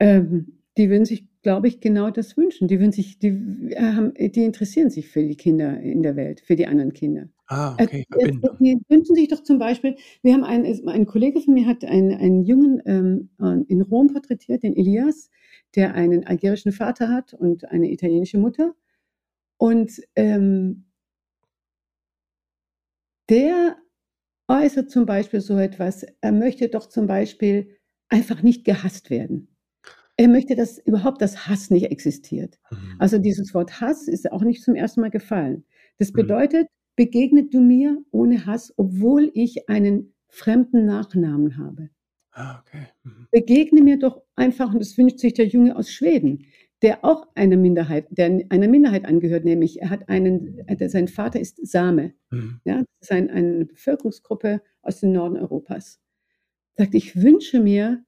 [0.00, 2.68] Ähm, die würden sich, glaube ich, genau das wünschen.
[2.68, 6.40] Die, würden sich, die, äh, haben, die interessieren sich für die Kinder in der Welt,
[6.40, 7.28] für die anderen Kinder.
[7.46, 8.06] Ah, äh, okay.
[8.16, 11.84] Äh, die wünschen sich doch zum Beispiel, wir haben einen, ein Kollege von mir hat
[11.84, 15.30] einen, einen Jungen ähm, in Rom porträtiert, den Elias,
[15.74, 18.74] der einen algerischen Vater hat und eine italienische Mutter.
[19.58, 20.86] Und ähm,
[23.28, 23.76] der
[24.48, 27.76] äußert zum Beispiel so etwas, er möchte doch zum Beispiel
[28.08, 29.49] einfach nicht gehasst werden.
[30.20, 32.58] Er möchte, dass überhaupt das Hass nicht existiert.
[32.70, 32.96] Mhm.
[32.98, 35.64] Also dieses Wort Hass ist auch nicht zum ersten Mal gefallen.
[35.96, 36.16] Das mhm.
[36.16, 41.88] bedeutet, begegnet du mir ohne Hass, obwohl ich einen fremden Nachnamen habe.
[42.32, 42.88] Ah, okay.
[43.02, 43.28] Mhm.
[43.30, 46.44] Begegne mir doch einfach, und das wünscht sich der Junge aus Schweden,
[46.82, 51.66] der auch einer Minderheit, der einer Minderheit angehört, nämlich er hat einen, sein Vater ist
[51.66, 52.12] Same.
[52.28, 52.60] Mhm.
[52.66, 55.98] Ja, das ist ein, eine Bevölkerungsgruppe aus dem Norden Europas.
[56.76, 58.04] Sagt, ich wünsche mir,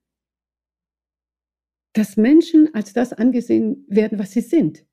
[1.92, 4.87] dass Menschen als das angesehen werden, was sie sind.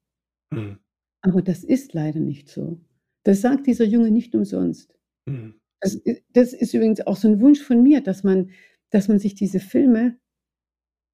[0.51, 0.79] Mhm.
[1.21, 2.79] Aber das ist leider nicht so.
[3.23, 4.97] Das sagt dieser Junge nicht umsonst.
[5.25, 5.55] Mhm.
[5.81, 6.01] Das,
[6.33, 8.51] das, ist übrigens auch so ein Wunsch von mir, dass man,
[8.89, 10.17] dass man sich diese Filme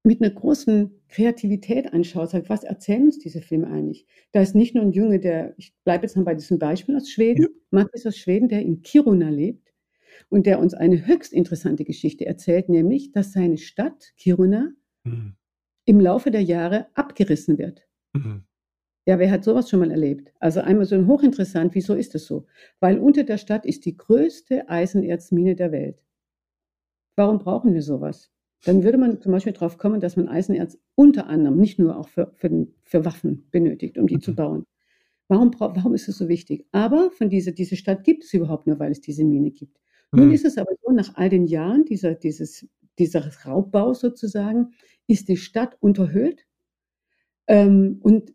[0.02, 4.06] mit einer großen Kreativität anschaut, sagt, was erzählen uns diese Filme eigentlich?
[4.32, 7.10] Da ist nicht nur ein Junge, der, ich bleibe jetzt mal bei diesem Beispiel aus
[7.10, 7.48] Schweden, ja.
[7.70, 9.72] Matthias aus Schweden, der in Kiruna lebt
[10.28, 14.72] und der uns eine höchst interessante Geschichte erzählt, nämlich, dass seine Stadt Kiruna
[15.04, 15.36] mhm
[15.86, 17.86] im Laufe der Jahre abgerissen wird.
[18.12, 18.42] Mhm.
[19.06, 20.32] Ja, wer hat sowas schon mal erlebt?
[20.40, 22.46] Also einmal so ein hochinteressant, wieso ist das so?
[22.80, 26.02] Weil unter der Stadt ist die größte Eisenerzmine der Welt.
[27.14, 28.32] Warum brauchen wir sowas?
[28.64, 32.08] Dann würde man zum Beispiel darauf kommen, dass man Eisenerz unter anderem, nicht nur auch
[32.08, 34.22] für, für, für Waffen benötigt, um die mhm.
[34.22, 34.66] zu bauen.
[35.28, 36.66] Warum, warum ist es so wichtig?
[36.72, 39.78] Aber von dieser, diese Stadt gibt es überhaupt nur, weil es diese Mine gibt.
[40.10, 40.20] Mhm.
[40.20, 42.66] Nun ist es aber so, nach all den Jahren dieser, dieses,
[42.98, 44.72] dieser Raubbau sozusagen,
[45.06, 46.46] ist die Stadt unterhöhlt
[47.46, 48.32] ähm, und,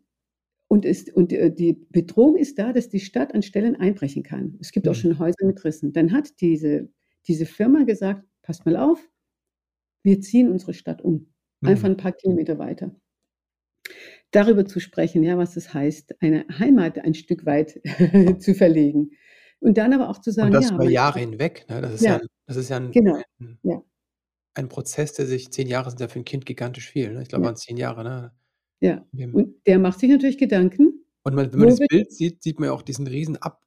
[0.68, 4.56] und, ist, und äh, die Bedrohung ist da, dass die Stadt an Stellen einbrechen kann.
[4.60, 4.92] Es gibt mhm.
[4.92, 5.92] auch schon Häuser mit Rissen.
[5.92, 6.88] Dann hat diese,
[7.26, 9.06] diese Firma gesagt, passt mal auf,
[10.02, 11.32] wir ziehen unsere Stadt um.
[11.62, 11.94] Einfach mhm.
[11.94, 12.94] ein paar Kilometer weiter.
[14.32, 17.80] Darüber zu sprechen, ja, was es heißt, eine Heimat ein Stück weit
[18.42, 19.10] zu verlegen.
[19.60, 21.66] Und dann aber auch zu sagen, und das ja, über Jahre hinweg.
[21.68, 21.82] Ne?
[21.82, 23.82] Das ist ja, ja, das ist ja ein, genau, ein, ja
[24.54, 27.12] ein Prozess, der sich zehn Jahre sind ja für ein Kind gigantisch viel.
[27.12, 27.22] Ne?
[27.22, 27.46] Ich glaube, Ja.
[27.48, 28.04] waren zehn Jahre.
[28.04, 28.32] Ne?
[28.80, 29.04] Ja.
[29.32, 32.68] Und der macht sich natürlich Gedanken, Und man, wenn man das Bild sieht, sieht man
[32.68, 33.60] ja auch diesen riesen Ab...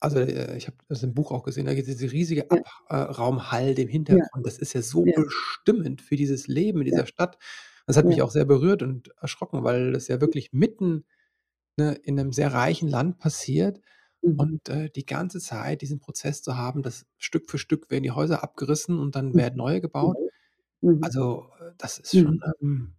[0.00, 2.62] Also äh, ich habe das im Buch auch gesehen, da gibt es diese riesige Ja.
[2.88, 3.92] Abraumhall dem Ja.
[3.92, 4.46] Hintergrund.
[4.46, 7.38] Das ist ja so bestimmend für dieses Leben in dieser Stadt.
[7.86, 11.04] Das hat mich auch sehr berührt und erschrocken, weil das ja wirklich mitten
[11.78, 13.80] ne, in einem sehr reichen Land passiert.
[14.26, 14.40] Mhm.
[14.40, 18.10] Und äh, die ganze Zeit diesen Prozess zu haben, dass Stück für Stück werden die
[18.12, 19.34] Häuser abgerissen und dann Mhm.
[19.34, 20.16] werden neue gebaut.
[20.82, 21.02] Mhm.
[21.02, 22.40] Also, äh, das ist schon, Mhm.
[22.62, 22.94] ähm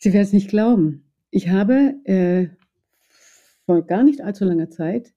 [0.00, 1.04] Sie werden es nicht glauben.
[1.30, 2.48] Ich habe, äh,
[3.66, 5.12] vor gar nicht allzu langer Zeit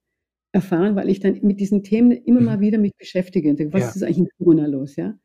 [0.53, 2.45] erfahren, weil ich dann mit diesen Themen immer Mhm.
[2.45, 3.55] mal wieder mich beschäftige.
[3.73, 3.89] Was Ja.
[3.95, 5.19] ist eigentlich mit Corona los, ja?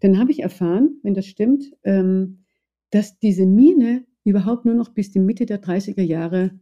[0.00, 2.44] Dann habe ich erfahren, wenn das stimmt, ähm,
[2.90, 6.58] dass diese Mine überhaupt nur noch bis die Mitte der 30er Jahre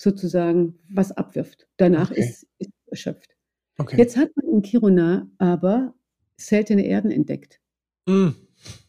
[0.00, 1.68] sozusagen was abwirft.
[1.76, 2.20] Danach Okay.
[2.20, 3.36] ist ist erschöpft.
[3.78, 3.96] Okay.
[3.98, 5.94] Jetzt hat man in Kiruna aber
[6.38, 7.60] seltene Erden entdeckt.
[8.06, 8.28] Mm,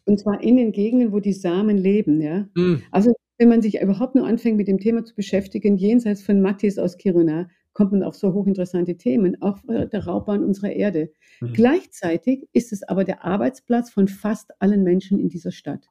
[0.06, 2.48] Und zwar in den Gegenden, wo die Samen leben, ja?
[2.54, 6.40] mm, Also, wenn man sich überhaupt nur anfängt, mit dem Thema zu beschäftigen, jenseits von
[6.40, 11.10] Mattis aus Kiruna, kommt man auf so hochinteressante Themen, auch äh, der Raubbahn unserer Erde.
[11.40, 11.52] Mhm.
[11.54, 15.88] Gleichzeitig ist es aber der Arbeitsplatz von fast allen Menschen in dieser Stadt.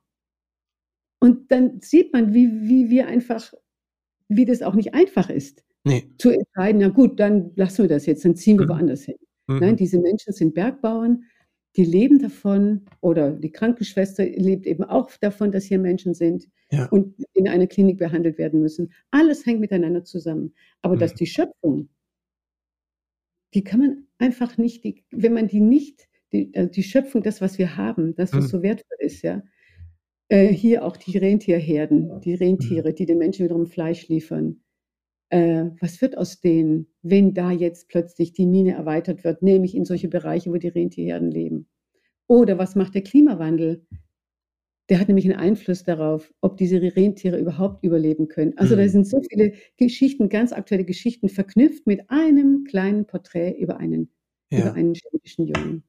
[1.19, 3.53] Und dann sieht man, wie wie wir einfach
[4.31, 6.03] wie das auch nicht einfach ist, Nee.
[6.17, 8.69] zu entscheiden: „Na gut, dann lassen wir das jetzt, dann ziehen wir Mhm.
[8.69, 9.17] woanders hin.“
[9.47, 9.59] Mhm.
[9.59, 11.23] Nein, diese Menschen sind Bergbauern,
[11.77, 16.87] die leben davon oder die Krankenschwester lebt eben auch davon, dass hier Menschen sind Ja.
[16.89, 18.91] und in einer Klinik behandelt werden müssen.
[19.11, 20.53] Alles hängt miteinander zusammen.
[20.81, 21.17] Aber dass Mhm.
[21.17, 21.89] die Schöpfung
[23.53, 27.41] die kann man einfach nicht die wenn man die nicht die äh, die Schöpfung, das,
[27.41, 28.49] was wir haben, das, was Mhm.
[28.49, 29.43] so wertvoll ist, ja,
[30.31, 32.81] äh, hier auch die Rentierherden, die Mhm.
[32.81, 34.61] Rentiere, die den Menschen wiederum Fleisch liefern.
[35.29, 39.85] Äh, was wird aus denen, wenn da jetzt plötzlich die Mine erweitert wird, nämlich in
[39.85, 41.67] solche Bereiche, wo die Rentierherden leben?
[42.27, 43.85] Oder was macht der Klimawandel?
[44.89, 48.57] Der hat nämlich einen Einfluss darauf, ob diese Rentiere überhaupt überleben können.
[48.57, 48.89] Also, da Mhm.
[48.89, 54.11] sind so viele Geschichten, ganz aktuelle Geschichten verknüpft mit einem kleinen Porträt über einen
[54.53, 54.75] über Ja.
[54.75, 55.83] einen schwedischen Jungen.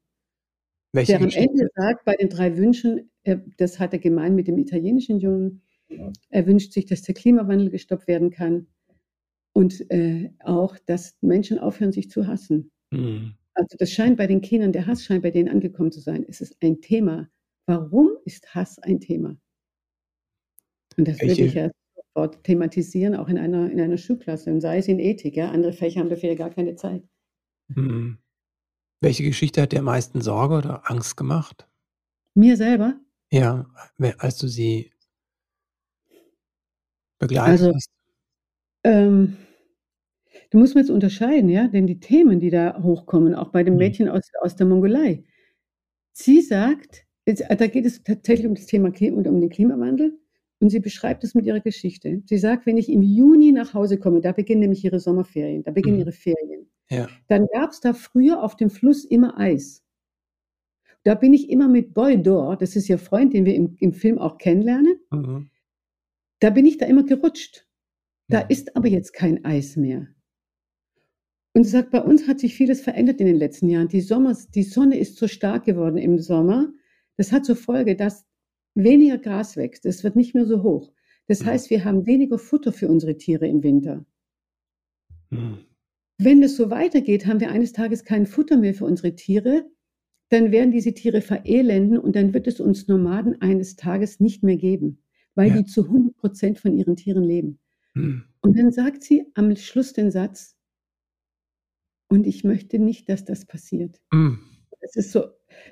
[0.95, 4.47] Welche Der am Ende sagt bei den 3 Wünschen, äh, das hat er gemeint mit
[4.47, 5.63] dem italienischen Jungen,
[6.29, 8.67] er wünscht sich, dass der Klimawandel gestoppt werden kann
[9.53, 12.71] und, äh, auch, dass Menschen aufhören, sich zu hassen.
[12.91, 13.35] Mhm.
[13.55, 16.25] Also, das scheint bei den Kindern der Hass scheint bei denen angekommen zu sein.
[16.27, 17.29] Es ist ein Thema.
[17.67, 19.37] Warum ist Hass ein Thema?
[20.97, 24.61] Und das würde ich Welche ja sofort thematisieren, auch in einer in einer Schulklasse und
[24.61, 25.49] sei es in Ethik, ja.
[25.51, 27.03] Andere Fächer haben dafür ja gar keine Zeit.
[27.69, 28.22] Mhm.
[29.03, 31.67] Welche Geschichte hat dir am meisten Sorge oder Angst gemacht?
[32.35, 32.99] Mir selber?
[33.31, 33.65] Ja,
[34.19, 34.91] als du sie
[37.21, 37.87] begleitet Also hast?
[38.83, 39.37] ähm,
[40.51, 43.75] da muss man jetzt unterscheiden, ja, denn die Themen, die da hochkommen, auch bei dem
[43.75, 43.77] Mhm.
[43.77, 45.23] Mädchen aus aus der Mongolei.
[46.13, 50.19] Sie sagt jetzt da geht es tatsächlich um das Thema und um den Klimawandel
[50.61, 52.23] und sie beschreibt es mit ihrer Geschichte.
[52.27, 55.71] Sie sagt: „Wenn ich im Juni nach Hause komme“, da beginnen nämlich ihre Sommerferien, da
[55.71, 56.01] beginnen Mhm.
[56.01, 56.67] ihre Ferien.
[56.89, 57.07] Ja.
[57.29, 59.79] Dann gab's da früher auf dem Fluss immer Eis.
[61.05, 63.91] Da bin ich immer mit Boy Dor, das ist ihr Freund, den wir im im
[63.93, 65.49] Film auch kennenlernen Mhm.
[66.41, 67.67] da bin ich da immer gerutscht.
[68.29, 68.45] Da Mhm.
[68.49, 70.07] ist aber jetzt kein Eis mehr.
[71.55, 73.87] Und sie sagt: „Bei uns hat sich vieles verändert in den letzten Jahren.
[73.87, 76.73] Die Sommers die Sonne ist so stark geworden im Sommer.
[77.17, 78.25] Das hat zur Folge, dass
[78.75, 79.85] weniger Gras wächst.
[79.85, 80.91] Es wird nicht mehr so hoch.
[81.27, 81.45] Das Mhm.
[81.45, 84.03] heißt, wir haben weniger Futter für unsere Tiere im Winter.
[86.19, 89.65] Wenn es so weitergeht, haben wir eines Tages kein Futter mehr für unsere Tiere.
[90.29, 94.57] Dann werden diese Tiere verelenden und dann wird es uns Nomaden eines Tages nicht mehr
[94.57, 94.99] geben,
[95.35, 95.53] weil Ja.
[95.53, 97.59] die zu 100% von ihren Tieren leben.“
[97.95, 98.23] Mhm.
[98.41, 100.53] Und dann sagt sie am Schluss den Satz:
[102.11, 104.63] „Und ich möchte nicht, dass das passiert.“ Mhm.
[104.81, 105.25] Das ist so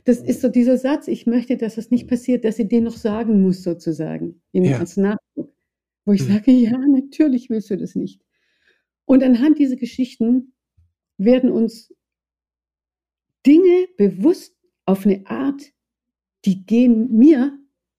[0.06, 2.98] das ist so dieser Satz: „Ich möchte, dass das nicht passiert“, dass sie den noch
[2.98, 4.78] sagen muss sozusagen, in Ja.
[4.78, 5.54] als Nachdruck,
[6.06, 6.26] wo ich Mhm.
[6.26, 8.22] sage: „Ja, natürlich willst du das nicht.“
[9.12, 10.54] Und anhand dieser Geschichten
[11.18, 11.94] werden uns
[13.46, 15.64] Dinge bewusst auf 'ne Art,
[16.46, 17.58] die gehen mir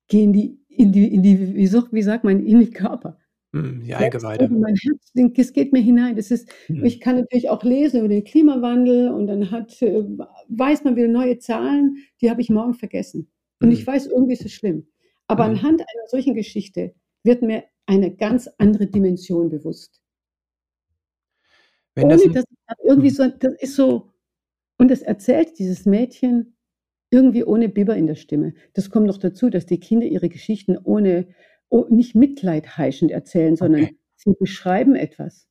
[0.09, 3.19] gehen die in die in die wie so wie sagt man, in den Körper.
[3.53, 4.47] Mhm, die Eingeweide.
[4.47, 6.17] in mein Herz, das geht mir hinein.
[6.17, 6.85] Das ist Mhm.
[6.87, 10.05] ich kann natürlich auch lesen über den Klimawandel und dann hat äh,
[10.49, 13.29] weiß man wieder neue Zahlen, die habe ich morgen vergessen.
[13.63, 13.87] Und ich Mhm.
[13.87, 14.87] weiß, irgendwie ist es schlimm.
[15.29, 15.57] Aber Mhm.
[15.57, 16.95] anhand einer solchen Geschichte
[17.25, 20.02] wird mir eine ganz andere Dimension bewusst.
[21.97, 23.15] Wenn das Ohne dass ich irgendwie Mhm.
[23.15, 24.13] so das ist so
[24.79, 26.57] und das erzählt dieses Mädchen
[27.11, 28.55] irgendwie ohne Biber in der Stimme.
[28.75, 31.29] Das kommt noch dazu, dass die Kinder ihre Geschichten ohne
[31.71, 33.87] o nicht mitleidheischend erzählen, Okay.
[33.87, 35.49] sondern sie beschreiben etwas.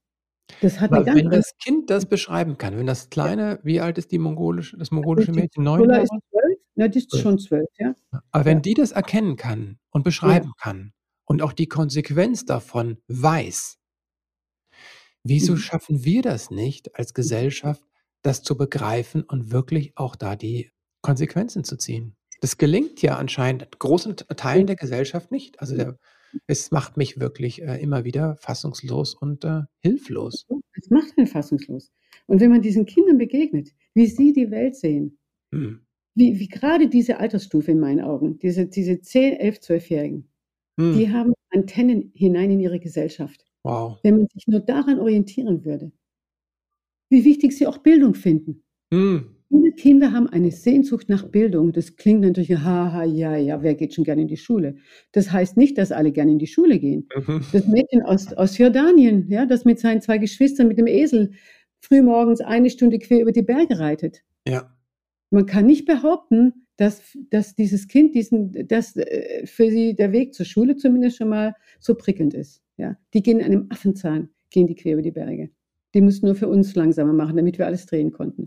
[0.61, 3.31] Das hat Aber wenn das Kind das beschreiben kann, wenn das Ja.
[3.31, 5.63] kleine wie alt ist die mongolische das Also, mongolische die Mädchen?
[5.63, 6.21] 9 Ulla ist Jahre?
[6.29, 7.19] 12, ne, die ist 12.
[7.19, 7.95] schon 12, ja.
[8.31, 8.63] Aber wenn Ja.
[8.63, 10.33] die das erkennen kann und Ja.
[10.33, 10.93] beschreiben kann
[11.25, 13.77] und auch die Konsequenz davon weiß
[15.23, 15.57] wieso Mhm.
[15.57, 17.41] schaffen wir das nicht als Mhm.
[17.43, 17.83] Gesellschaft,
[18.23, 22.15] das zu begreifen und wirklich auch da die Konsequenzen zu ziehen?
[22.41, 25.59] Das gelingt ja anscheinend großen T Teilen der Gesellschaft nicht.
[25.61, 25.97] Also, der
[26.47, 30.45] es macht mich wirklich, äh, immer wieder fassungslos und, äh, hilflos.
[30.73, 31.91] Es macht einen fassungslos.
[32.27, 35.17] Und wenn man diesen Kindern begegnet, wie sie die Welt sehen,
[35.51, 35.81] Mhm.
[36.15, 40.29] wie wie grade diese Altersstufe in meinen Augen, diese diese 10, 11, 12-Jährigen,
[40.77, 40.93] Mhm.
[40.93, 43.45] die haben Antennen hinein in ihre Gesellschaft.
[43.63, 43.99] Wow.
[44.03, 45.91] Wenn man sich nur daran orientieren würde.
[47.09, 48.63] wie wichtig sie auch Bildung finden.
[49.51, 51.73] Viele Kinder haben eine Sehnsucht nach Bildung.
[51.73, 54.77] Das klingt natürlich, haha, ja, ja, wer geht schon gerne in die Schule?
[55.11, 57.09] Das heißt nicht, dass alle gerne in die Schule gehen.
[57.15, 57.41] Mhm.
[57.51, 61.31] Das Mädchen aus, aus Jordanien, ja, das mit seinen zwei Geschwistern mit dem Esel
[61.81, 64.23] frühmorgens eine Stunde quer über die Berge reitet.
[64.47, 64.73] Ja.
[65.31, 70.33] Man kann nicht behaupten, dass, dass dieses Kind, diesen, dass äh, für sie der Weg
[70.33, 72.61] zur Schule zumindest schon mal so prickelnd ist.
[72.81, 72.97] Ja.
[73.13, 75.51] Die gehen in einem Affenzahn, gehen die quer über die Berge.
[75.93, 78.45] Die mussten nur für uns langsamer machen, damit wir alles drehen konnten.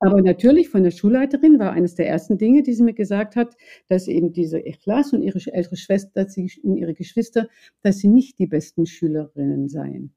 [0.00, 3.54] Aber natürlich von der Schulleiterin war eines der ersten Dinge, die sie mir gesagt hat,
[3.86, 7.48] dass eben diese Ikhlas und ihre ältere Schwester sie, und ihre Geschwister,
[7.82, 10.12] dass sie nicht die besten Schülerinnen seien.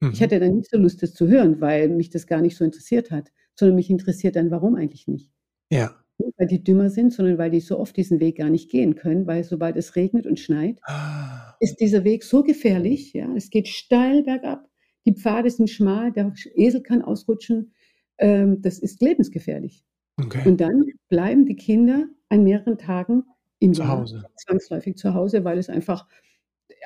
[0.00, 0.10] Mhm.
[0.12, 2.64] Ich hatte dann nicht so Lust, das zu hören, weil mich das gar nicht so
[2.64, 5.30] interessiert hat, sondern mich interessiert dann, warum eigentlich nicht.
[5.70, 5.94] Ja.
[6.18, 8.96] Nicht, weil die dümmer sind, sondern weil die so oft diesen Weg gar nicht gehen
[8.96, 11.54] können, weil sobald es regnet und schneit, ah.
[11.60, 13.12] ist dieser Weg so gefährlich.
[13.12, 14.68] Ja, es geht steil bergab,
[15.06, 17.72] die Pfade sind schmal, der Esel kann ausrutschen
[18.18, 19.84] ähm, das ist lebensgefährlich.
[20.20, 20.46] Okay.
[20.46, 23.24] Und dann bleiben die Kinder an mehreren Tagen
[23.60, 24.24] im zu Jahr Hause.
[24.36, 26.06] zwangsläufig zu Hause, weil es einfach,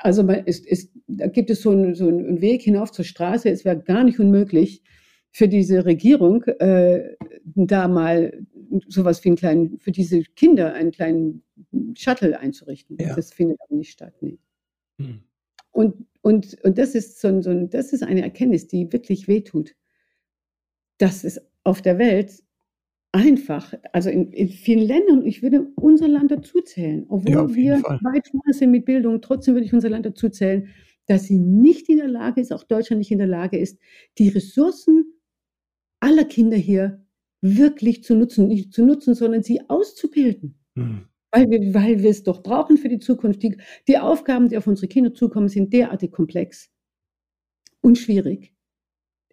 [0.00, 3.48] also man ist, ist, da gibt es so einen, so einen Weg hinauf zur Straße.
[3.48, 4.82] Es wäre gar nicht unmöglich
[5.30, 7.16] für diese Regierung, äh,
[7.54, 8.41] da mal
[8.88, 11.42] sowas wie einen kleinen, für diese Kinder einen kleinen
[11.94, 12.96] Shuttle einzurichten.
[12.98, 13.14] Ja.
[13.14, 14.14] Das findet aber nicht statt.
[14.20, 14.38] Nee.
[14.98, 15.20] Hm.
[15.70, 19.28] Und, und, und das ist so ein, so ein, das ist eine Erkenntnis, die wirklich
[19.28, 19.74] wehtut
[21.02, 22.44] dass es auf der Welt
[23.10, 27.98] einfach, also in, in vielen Ländern, ich würde unser Land dazuzählen, obwohl ja, wir Fall.
[28.04, 30.68] weit vorne sind mit Bildung, trotzdem würde ich unser Land dazuzählen,
[31.06, 33.80] dass sie nicht in der Lage ist, auch Deutschland nicht in der Lage ist,
[34.18, 35.04] die Ressourcen
[35.98, 37.01] aller Kinder hier
[37.42, 40.54] wirklich zu nutzen, nicht zu nutzen, sondern sie auszubilden.
[40.76, 41.08] Hm.
[41.30, 43.42] Weil wir, weil wir es doch brauchen für die Zukunft.
[43.42, 43.56] Die,
[43.88, 46.70] die Aufgaben, die auf unsere Kinder zukommen, sind derartig komplex
[47.80, 48.54] und schwierig.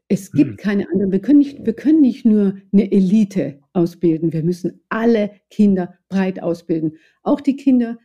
[0.08, 0.58] Es gibt hm.
[0.58, 1.12] keine anderen.
[1.12, 4.34] Wir können, nicht, wir können nicht nur eine Elite ausbilden.
[4.34, 6.98] Wir müssen alle Kinder breit ausbilden.
[7.22, 8.00] Auch die Kinder,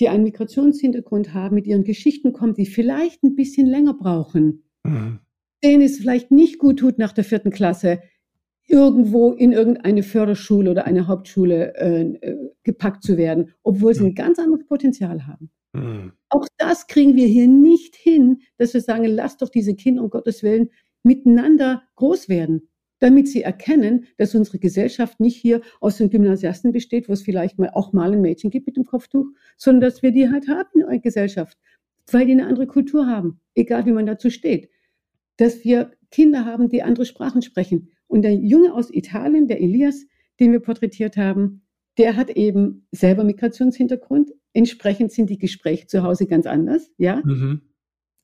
[0.00, 5.20] die einen Migrationshintergrund haben, mit ihren Geschichten kommen, die vielleicht ein bisschen länger brauchen, mhm.
[5.62, 8.00] denen es vielleicht nicht gut tut, nach der vierten Klasse
[8.66, 14.38] irgendwo in irgendeine Förderschule oder eine Hauptschule äh, gepackt zu werden, obwohl sie ein ganz
[14.38, 15.50] anderes Potenzial haben.
[15.72, 16.12] Mhm.
[16.28, 20.10] Auch das kriegen wir hier nicht hin, dass wir sagen, lasst doch diese Kinder um
[20.10, 20.70] Gottes Willen
[21.02, 27.08] miteinander groß werden, damit sie erkennen, dass unsere Gesellschaft nicht hier aus den Gymnasiasten besteht,
[27.08, 29.26] wo es vielleicht mal auch mal ein Mädchen gibt mit dem Kopftuch,
[29.56, 31.56] sondern dass wir die halt haben in der Gesellschaft,
[32.10, 34.70] weil die eine andere Kultur haben, egal wie man dazu steht.
[35.36, 37.90] Dass wir Kinder haben, die andere Sprachen sprechen.
[38.08, 40.06] Und der Junge aus Italien, der Elias,
[40.38, 41.62] den wir porträtiert haben,
[41.98, 44.32] der hat eben selber Migrationshintergrund.
[44.52, 47.22] Entsprechend sind die Gespräche zu Hause ganz anders, ja.
[47.24, 47.62] Mhm.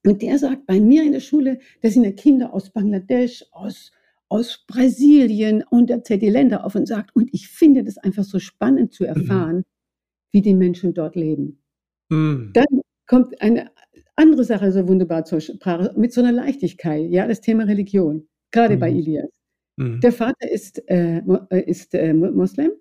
[0.04, 3.92] Und der sagt, bei mir in der Schule, da sind ja Kinder aus Bangladesch, aus,
[4.28, 8.24] aus Brasilien und er zählt die Länder auf und sagt, und ich finde das einfach
[8.24, 9.08] so spannend zu mhm.
[9.10, 9.64] erfahren, mhm.
[10.32, 11.62] wie die Menschen dort leben.
[12.10, 12.50] Mhm.
[12.52, 13.70] Dann kommt eine
[14.16, 18.76] andere Sache so wunderbar zur Sprache, mit so einer Leichtigkeit, ja, das Thema Religion, gerade
[18.76, 18.80] mhm.
[18.80, 19.30] bei Elias.
[19.82, 20.00] Mhm.
[20.00, 22.72] Der Vater ist, äh, äh, ist äh, Moslem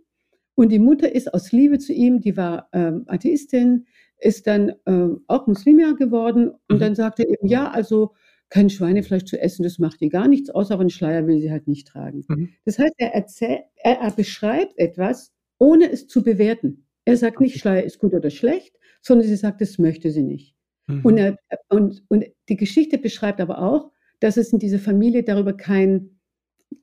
[0.55, 3.85] und die Mutter ist aus Liebe zu ihm, die war ähm, Atheistin,
[4.17, 6.79] ist dann äh, auch Muslima geworden und mhm.
[6.79, 8.13] dann sagte er eben, ja, also
[8.49, 11.67] kein Schweinefleisch zu essen, das macht ihr gar nichts, außer einen Schleier will sie halt
[11.67, 12.23] nicht tragen.
[12.27, 12.49] Mhm.
[12.65, 16.85] Das heißt, er, erzählt, er, er beschreibt etwas, ohne es zu bewerten.
[17.05, 20.55] Er sagt nicht, Schleier ist gut oder schlecht, sondern sie sagt, das möchte sie nicht.
[20.87, 21.01] Mhm.
[21.03, 21.37] Und, er,
[21.69, 26.19] und, und die Geschichte beschreibt aber auch, dass es in dieser Familie darüber kein,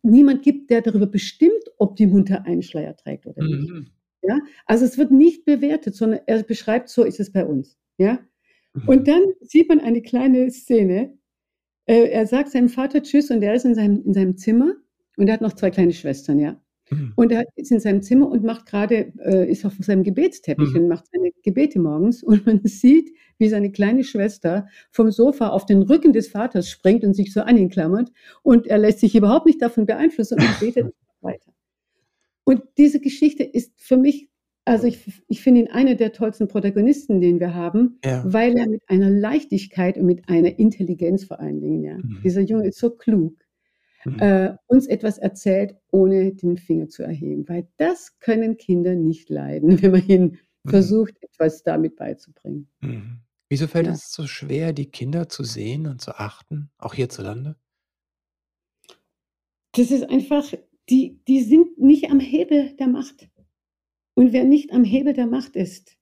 [0.02, 3.70] niemand gibt, der darüber bestimmt, ob die Mutter einen Schleier trägt oder nicht.
[3.70, 3.86] Mhm.
[4.22, 4.38] Ja?
[4.66, 7.78] Also es wird nicht bewertet, sondern er beschreibt, so ist es bei uns.
[7.98, 8.18] Ja?
[8.74, 8.88] Mhm.
[8.88, 11.16] Und dann sieht man eine kleine Szene.
[11.86, 14.74] Äh, er sagt seinem Vater Tschüss und er ist in seinem, in seinem Zimmer
[15.16, 16.60] und er hat noch zwei kleine Schwestern, ja.
[16.90, 17.12] Mhm.
[17.16, 20.80] Und er ist in seinem Zimmer und macht gerade, äh, ist auf seinem Gebetsteppich mhm.
[20.82, 22.22] und macht seine Gebete morgens.
[22.22, 27.04] Und man sieht, wie seine kleine Schwester vom Sofa auf den Rücken des Vaters springt
[27.04, 28.10] und sich so an ihn klammert.
[28.42, 31.52] Und er lässt sich überhaupt nicht davon beeinflussen und betet weiter.
[32.44, 34.30] Und diese Geschichte ist für mich,
[34.64, 38.22] also ich, ich finde ihn einer der tollsten Protagonisten, den wir haben, ja.
[38.26, 42.20] weil er mit einer Leichtigkeit und mit einer Intelligenz vor allen Dingen, ja, mhm.
[42.24, 43.34] dieser Junge ist so klug,
[44.04, 44.18] mhm.
[44.20, 47.48] äh, uns etwas erzählt, ohne den Finger zu erheben.
[47.48, 50.70] Weil das können Kinder nicht leiden, wenn man ihnen mhm.
[50.70, 52.68] versucht, etwas damit beizubringen.
[52.80, 53.20] Mhm.
[53.48, 53.92] Wieso fällt ja.
[53.92, 57.56] es so schwer, die Kinder zu sehen und zu achten, auch hierzulande?
[59.72, 60.52] Das ist einfach,
[60.90, 63.28] die, die sind nicht am Hebel der Macht.
[64.14, 65.96] Und wer nicht am Hebel der Macht ist,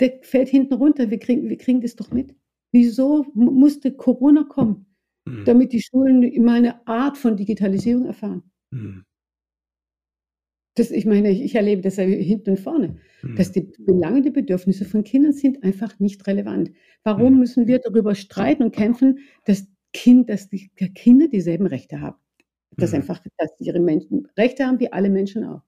[0.00, 1.10] der fällt hinten runter.
[1.10, 2.34] Wir kriegen, wir kriegen das doch mit.
[2.72, 4.91] Wieso musste Corona kommen?
[5.24, 5.44] Mhm.
[5.44, 8.42] damit die Schulen immer eine Art von Digitalisierung erfahren.
[8.70, 9.04] Mhm.
[10.74, 13.36] Das, ich meine, ich, ich erlebe das ja hinten und vorne, mhm.
[13.36, 16.72] dass die Belange, die Bedürfnisse von Kindern sind einfach nicht relevant.
[17.04, 17.40] Warum mhm.
[17.40, 22.16] müssen wir darüber streiten und kämpfen, dass, kind, dass die Kinder dieselben Rechte haben?
[22.76, 22.96] Dass mhm.
[22.96, 25.62] einfach, dass ihre Menschen Rechte haben, wie alle Menschen auch.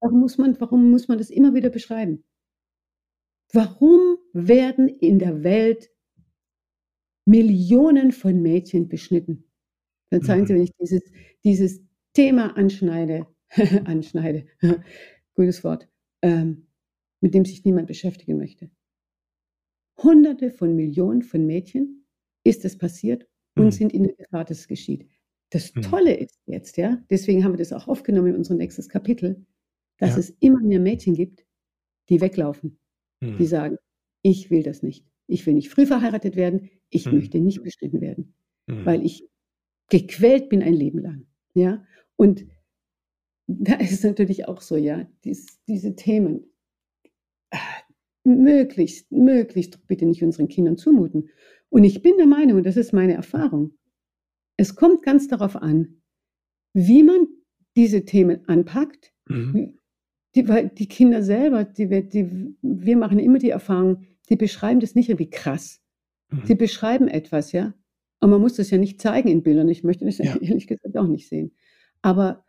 [0.00, 2.22] Warum muss man, warum muss man das immer wieder beschreiben?
[3.52, 5.90] Warum werden in der Welt
[7.26, 9.44] Millionen von Mädchen beschnitten?
[10.10, 10.58] Dann zeigen Sie, mhm.
[10.58, 11.02] wenn ich dieses,
[11.44, 11.82] dieses
[12.14, 13.26] Thema anschneide,
[13.84, 14.46] anschneide,
[15.34, 15.88] gutes Wort,
[16.22, 16.66] ähm,
[17.20, 18.70] mit dem sich niemand beschäftigen möchte.
[20.02, 22.06] Hunderte von Millionen von Mädchen
[22.44, 23.70] ist es passiert und mhm.
[23.70, 25.08] sind in der Gefahr, dass es geschieht.
[25.50, 25.82] Das mhm.
[25.82, 29.44] Tolle ist jetzt, ja, deswegen haben wir das auch aufgenommen in unserem nächsten Kapitel,
[29.98, 30.18] dass ja.
[30.18, 31.44] es immer mehr Mädchen gibt,
[32.08, 32.78] die weglaufen,
[33.20, 33.36] mhm.
[33.36, 33.76] die sagen,
[34.22, 35.06] ich will das nicht.
[35.26, 37.14] Ich will nicht früh verheiratet werden, ich mhm.
[37.14, 38.34] möchte nicht beschnitten werden,
[38.66, 38.84] mhm.
[38.84, 39.28] weil ich
[39.88, 41.26] gequält bin ein Leben lang.
[41.54, 41.84] Ja,
[42.16, 42.46] und
[43.46, 46.44] da ist es natürlich auch so, ja, dies, diese Themen
[47.50, 47.56] äh,
[48.24, 51.30] möglichst, möglichst bitte nicht unseren Kindern zumuten.
[51.68, 53.72] Und ich bin der Meinung, und das ist meine Erfahrung,
[54.56, 56.02] es kommt ganz darauf an,
[56.74, 57.26] wie man
[57.76, 59.12] diese Themen anpackt.
[59.28, 59.78] Mhm.
[60.34, 64.94] Die, weil die Kinder selber, die, die, wir machen immer die Erfahrung, die beschreiben das
[64.94, 65.82] nicht irgendwie krass.
[66.30, 66.42] Mhm.
[66.44, 67.74] Sie beschreiben etwas, ja.
[68.20, 69.68] Und man muss das ja nicht zeigen in Bildern.
[69.68, 70.36] Ich möchte das ja.
[70.40, 71.52] ehrlich gesagt auch nicht sehen.
[72.02, 72.44] Aber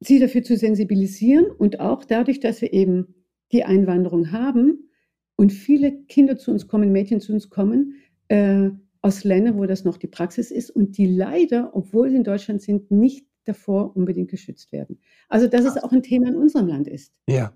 [0.00, 3.14] sie dafür zu sensibilisieren und auch dadurch, dass wir eben
[3.52, 4.90] die Einwanderung haben
[5.36, 7.94] und viele Kinder zu uns kommen, Mädchen zu uns kommen,
[8.28, 8.70] äh,
[9.02, 12.62] aus Ländern, wo das noch die Praxis ist und die leider, obwohl sie in Deutschland
[12.62, 14.98] sind, nicht davor unbedingt geschützt werden.
[15.28, 17.14] Also, dass es auch ein Thema in unserem Land ist.
[17.26, 17.54] Ja.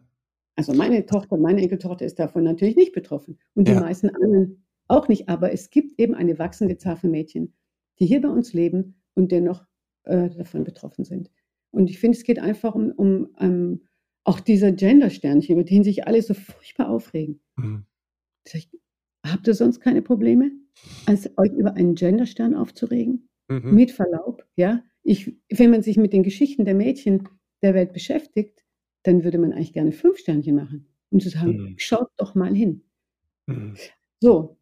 [0.56, 3.80] Also, meine Tochter, meine Enkeltochter ist davon natürlich nicht betroffen und die ja.
[3.80, 5.28] meisten anderen auch nicht.
[5.28, 7.54] Aber es gibt eben eine wachsende Zahl von Mädchen,
[7.98, 9.64] die hier bei uns leben und dennoch
[10.04, 11.30] äh, davon betroffen sind.
[11.70, 13.80] Und ich finde, es geht einfach um, um, um ähm,
[14.24, 17.40] auch dieser Gender-Sternchen, über den sich alle so furchtbar aufregen.
[17.56, 17.84] Mhm.
[18.50, 18.70] Ich,
[19.24, 20.50] habt ihr sonst keine Probleme,
[21.06, 23.28] als euch über einen Genderstern aufzuregen?
[23.48, 23.74] Mhm.
[23.74, 24.82] Mit Verlaub, ja.
[25.02, 27.28] Ich, wenn man sich mit den Geschichten der Mädchen
[27.62, 28.64] der Welt beschäftigt,
[29.02, 31.74] dann würde man eigentlich gerne fünf Sternchen machen und zu sagen, mhm.
[31.76, 32.82] schaut doch mal hin.
[33.46, 33.76] Mhm.
[34.20, 34.56] So.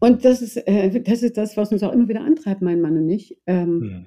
[0.00, 2.96] Und das ist, äh, das ist das, was uns auch immer wieder antreibt, mein Mann
[2.96, 3.40] und ich.
[3.46, 4.06] Ähm, mhm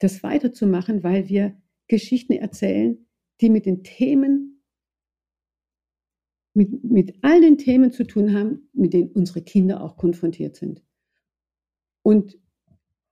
[0.00, 1.56] das weiterzumachen, weil wir
[1.86, 3.06] Geschichten erzählen,
[3.40, 4.62] die mit den Themen,
[6.54, 10.82] mit, mit all den Themen zu tun haben, mit denen unsere Kinder auch konfrontiert sind.
[12.02, 12.38] Und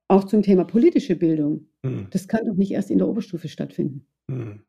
[0.08, 1.68] auch zum Thema politische Bildung.
[1.82, 2.08] Mhm.
[2.10, 4.06] Das kann doch nicht erst in der Oberstufe stattfinden.
[4.26, 4.62] Mhm.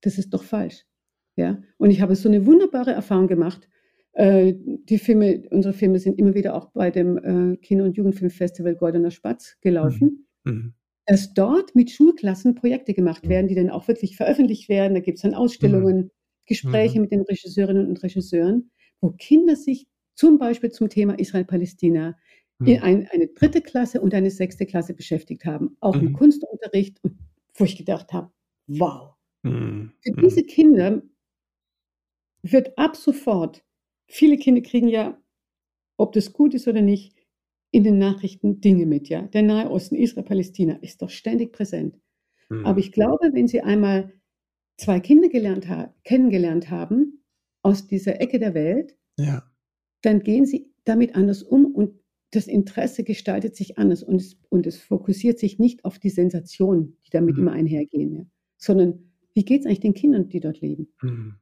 [0.00, 0.86] Das ist doch falsch.
[1.36, 1.60] Ja?
[1.76, 3.68] Und ich habe so eine wunderbare Erfahrung gemacht.
[4.14, 8.76] Äh, die Filme, unsere Filme sind immer wieder auch bei dem äh, Kinder- und Jugendfilmfestival
[8.76, 10.26] Goldener Spatz gelaufen.
[10.44, 10.52] Mhm.
[10.52, 10.74] mhm
[11.06, 14.94] dass dort mit Schulklassen Projekte gemacht werden, die dann auch wirklich veröffentlicht werden.
[14.94, 16.10] Da gibt es dann Ausstellungen, mhm.
[16.46, 17.02] Gespräche mhm.
[17.02, 22.16] mit den Regisseurinnen und Regisseuren, wo Kinder sich zum Beispiel zum Thema Israel-Palästina
[22.58, 22.66] mhm.
[22.66, 26.12] in ein, eine dritte Klasse und eine sechste Klasse beschäftigt haben, auch im mhm.
[26.14, 27.00] Kunstunterricht,
[27.54, 28.30] wo ich gedacht habe,
[28.66, 29.14] wow.
[29.42, 29.92] Mhm.
[30.00, 30.20] Für mhm.
[30.22, 31.02] diese Kinder
[32.42, 33.64] wird ab sofort,
[34.14, 35.20] viele Kinder kriegen ja,
[35.96, 37.16] ob das gut ist oder nicht,
[37.72, 39.22] in den Nachrichten Dinge mit, ja.
[39.22, 41.98] Der Nahe Osten, Israel, Palästina ist doch ständig präsent.
[42.48, 42.64] Mhm.
[42.64, 44.12] Aber ich glaube, wenn Sie einmal
[44.76, 47.24] zwei Kinder gelernt ha kennengelernt haben
[47.62, 49.42] aus dieser Ecke der Welt, ja.
[50.02, 51.98] dann gehen Sie damit anders um und
[52.30, 56.98] das Interesse gestaltet sich anders und es, und es fokussiert sich nicht auf die Sensationen,
[57.06, 57.42] die damit mhm.
[57.42, 58.26] immer einhergehen, ja,
[58.58, 60.94] sondern wie geht es eigentlich den Kindern, die dort leben?
[61.02, 61.34] Mhm.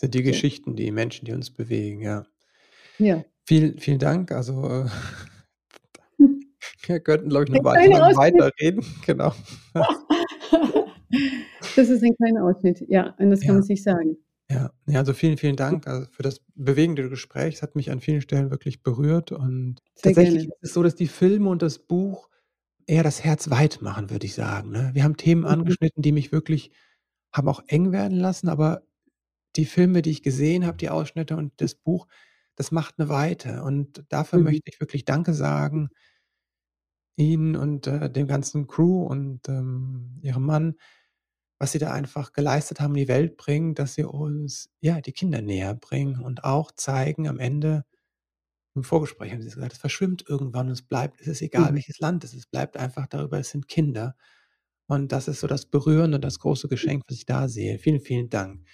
[0.00, 0.30] Das sind die so.
[0.30, 2.24] Geschichten, die Menschen, die uns bewegen, ja.
[2.98, 3.22] Ja.
[3.44, 4.32] Vielen, vielen Dank.
[4.32, 4.86] Also äh,
[6.86, 8.82] wir könnten, glaube ich, noch weiter, weiterreden.
[9.06, 9.34] Genau.
[11.76, 13.54] das ist ein kleiner Ausschnitt, ja, und das kann ja.
[13.54, 14.16] man sich sagen.
[14.50, 17.56] Ja, ja, also vielen, vielen Dank also für das bewegende Gespräch.
[17.56, 19.32] Es hat mich an vielen Stellen wirklich berührt.
[19.32, 20.54] Und Sehr tatsächlich gerne.
[20.62, 22.30] ist es so, dass die Filme und das Buch
[22.86, 24.70] eher das Herz weit machen, würde ich sagen.
[24.70, 24.90] Ne?
[24.94, 25.48] Wir haben Themen mhm.
[25.48, 26.72] angeschnitten, die mich wirklich
[27.32, 28.82] haben auch eng werden lassen, aber
[29.56, 32.06] die Filme, die ich gesehen habe, die Ausschnitte und das Buch,
[32.56, 33.62] das macht eine Weite.
[33.62, 34.44] Und dafür mhm.
[34.46, 35.90] möchte ich wirklich Danke sagen
[37.16, 40.74] Ihnen und, äh, dem ganzen Crew und, ähm, Ihrem Mann,
[41.58, 45.12] was Sie da einfach geleistet haben in die Welt bringen, dass Sie uns, ja, die
[45.12, 47.84] Kinder näher bringen und auch zeigen am Ende
[48.74, 51.76] im Vorgespräch haben Sie gesagt, es verschwimmt irgendwann und es bleibt es ist egal, Mhm.
[51.76, 54.16] welches Land es ist, es bleibt einfach darüber, es sind Kinder.
[54.88, 57.78] Und das ist so das Berührende und das große Geschenk, was ich da sehe.
[57.78, 58.64] Vielen, vielen Dank.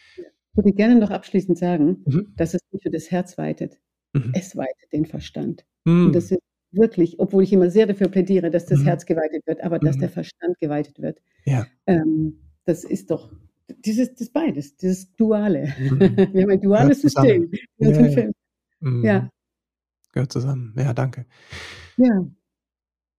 [0.56, 2.32] Ich würde gerne noch abschließend sagen, Mhm.
[2.36, 3.78] dass es nicht nur das Herz weitet,
[4.14, 4.32] Mhm.
[4.34, 5.66] es weitet den Verstand.
[5.84, 6.36] Und das mhm.
[6.36, 6.42] ist
[6.72, 8.84] wirklich, obwohl ich immer sehr dafür plädiere, dass das mhm.
[8.84, 10.14] Herz geweitet wird, aber dass der mhm.
[10.14, 11.20] Verstand geweitet wird.
[11.44, 11.66] Ja.
[11.86, 13.30] Ähm, das ist doch
[13.84, 15.74] dieses das beides, dieses Duale.
[15.78, 16.00] Mhm.
[16.34, 18.30] Wir haben ein duales System ja.
[18.80, 19.04] Mhm.
[19.04, 19.30] Ja.
[20.12, 20.74] Gehört zusammen.
[20.78, 21.26] Ja, danke.
[21.98, 22.26] Ja.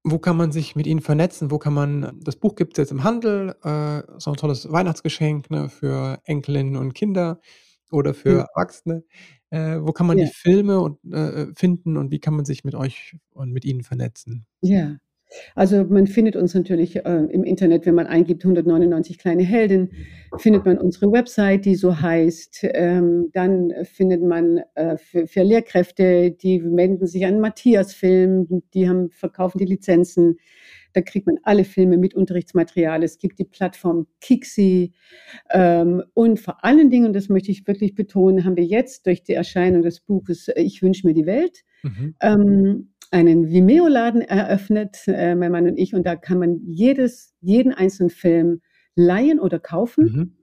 [0.09, 1.51] Wo kann man sich mit Ihnen vernetzen?
[1.51, 5.49] Wo kann man, das Buch gibt es jetzt im Handel, äh, so ein tolles Weihnachtsgeschenk
[5.49, 7.41] ne, für Enkelinnen und Kinder
[7.91, 8.45] oder für ja.
[8.53, 9.03] Erwachsene.
[9.49, 10.25] Äh, wo kann man ja.
[10.25, 13.83] die Filme und, äh, finden und wie kann man sich mit euch und mit Ihnen
[13.83, 14.45] vernetzen?
[14.61, 14.97] Ja,
[15.55, 19.91] also man findet uns natürlich äh, im Internet, wenn man eingibt 199 kleine Helden,
[20.37, 22.65] findet man unsere Website, die so heißt.
[22.73, 28.87] Ähm, dann findet man äh, für, für, Lehrkräfte, die wenden sich an Matthias Film, die
[28.87, 30.37] haben, verkaufen die Lizenzen.
[30.93, 33.03] Da kriegt man alle Filme mit Unterrichtsmaterial.
[33.03, 34.93] Es gibt die Plattform Kixi.
[35.51, 39.23] Ähm, und vor allen Dingen, und das möchte ich wirklich betonen, haben wir jetzt durch
[39.23, 42.15] die Erscheinung des Buches Ich wünsche mir die Welt mhm.
[42.21, 47.73] ähm, einen Vimeo-Laden eröffnet, äh, mein Mann und ich, und da kann man jedes, jeden
[47.73, 48.61] einzelnen Film
[48.95, 50.05] leihen oder kaufen.
[50.05, 50.37] Mhm.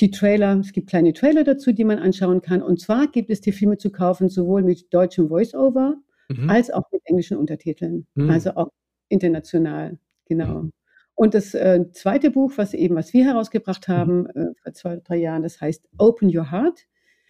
[0.00, 2.62] Die Trailer, es gibt kleine Trailer dazu, die man anschauen kann.
[2.62, 5.96] Und zwar gibt es die Filme zu kaufen, sowohl mit deutschem Voice-Over
[6.28, 6.50] mhm.
[6.50, 8.06] als auch mit englischen Untertiteln.
[8.14, 8.30] Mhm.
[8.30, 8.68] Also auch
[9.08, 10.62] international, genau.
[10.62, 10.72] Mhm.
[11.14, 13.92] Und das äh, zweite Buch, was eben, was wir herausgebracht mhm.
[13.92, 16.80] haben äh, vor zwei, drei Jahren, das heißt Open Your Heart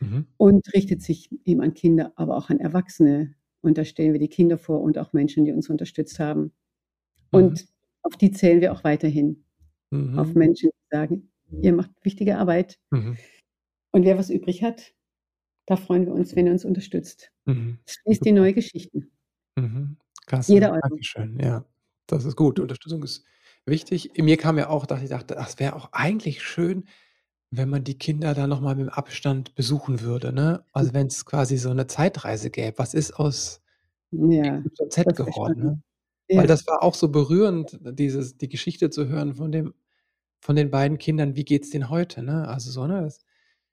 [0.01, 0.27] mhm.
[0.37, 3.35] und richtet sich eben an Kinder, aber auch an Erwachsene.
[3.63, 6.53] Und da stellen wir die Kinder vor und auch Menschen, die uns unterstützt haben.
[7.31, 7.69] Und mhm.
[8.03, 9.45] auf die zählen wir auch weiterhin.
[9.91, 10.19] Mhm.
[10.19, 11.31] Auf Menschen, die sagen,
[11.63, 12.79] ihr macht wichtige Arbeit.
[12.91, 13.17] Mhm.
[13.93, 14.93] Und wer was übrig hat,
[15.67, 17.33] da freuen wir uns, wenn ihr uns unterstützt.
[17.45, 17.79] Mhm.
[17.87, 19.11] Schließt die neue Geschichten.
[19.57, 19.97] Mhm.
[20.27, 20.53] Klasse.
[20.53, 20.81] Jeder Euro.
[20.89, 21.39] Dankeschön.
[21.41, 21.65] Ja,
[22.07, 22.61] das ist gut.
[22.61, 23.25] Unterstützung ist
[23.65, 24.13] wichtig.
[24.17, 26.85] Mir kam ja auch, dass ich dachte, das wäre auch eigentlich schön,
[27.53, 30.65] wenn man die Kinder da noch mal mit dem Abstand besuchen würde, ne?
[30.73, 32.79] Also, wenn es quasi so eine Zeitreise gäbe.
[32.79, 33.61] Was ist aus
[34.13, 35.83] Ja, Z geworden, ne?
[36.33, 39.75] Weil das war auch so berührend, dieses die Geschichte zu hören von dem
[40.41, 41.37] von den beiden Kindern.
[41.37, 42.49] Wie geht's denen heute, ne?
[42.49, 43.03] Also, so, ne?
[43.03, 43.19] Das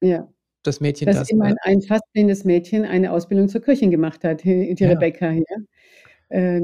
[0.02, 0.28] Ja.
[0.66, 4.44] das Mädchen, Dass das, immerhin ein fast blindes Mädchen eine Ausbildung zur Köchin gemacht hat,
[4.44, 4.90] die Ja.
[4.90, 5.44] Rebecca, ja.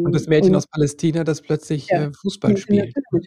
[0.05, 3.22] Und das ähm, Mädchen aus Palästina, das plötzlich, Ja, äh, Fußball spielt, ne?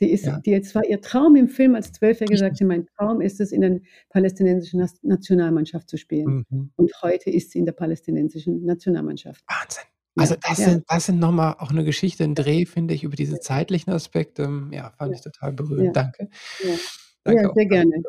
[0.00, 0.38] Die ist, ja.
[0.38, 3.60] die jetzt war ihr Traum im Film als Zwölfjährige sagte, mein Traum ist es, in
[3.62, 3.80] der
[4.10, 6.44] palästinensischen Nationalmannschaft zu spielen.
[6.48, 6.70] Mhm.
[6.76, 9.44] Und heute ist sie in der palästinensischen Nationalmannschaft.
[9.48, 9.84] Wahnsinn.
[10.16, 10.70] Also das, ja.
[10.70, 14.48] sind, das sind nochmal auch eine Geschichte, ein Dreh, finde ich, über diese zeitlichen Aspekte.
[14.72, 15.96] Ja, fand ich total berührend.
[15.96, 16.28] Danke.
[17.24, 18.02] Danke ja, sehr gerne.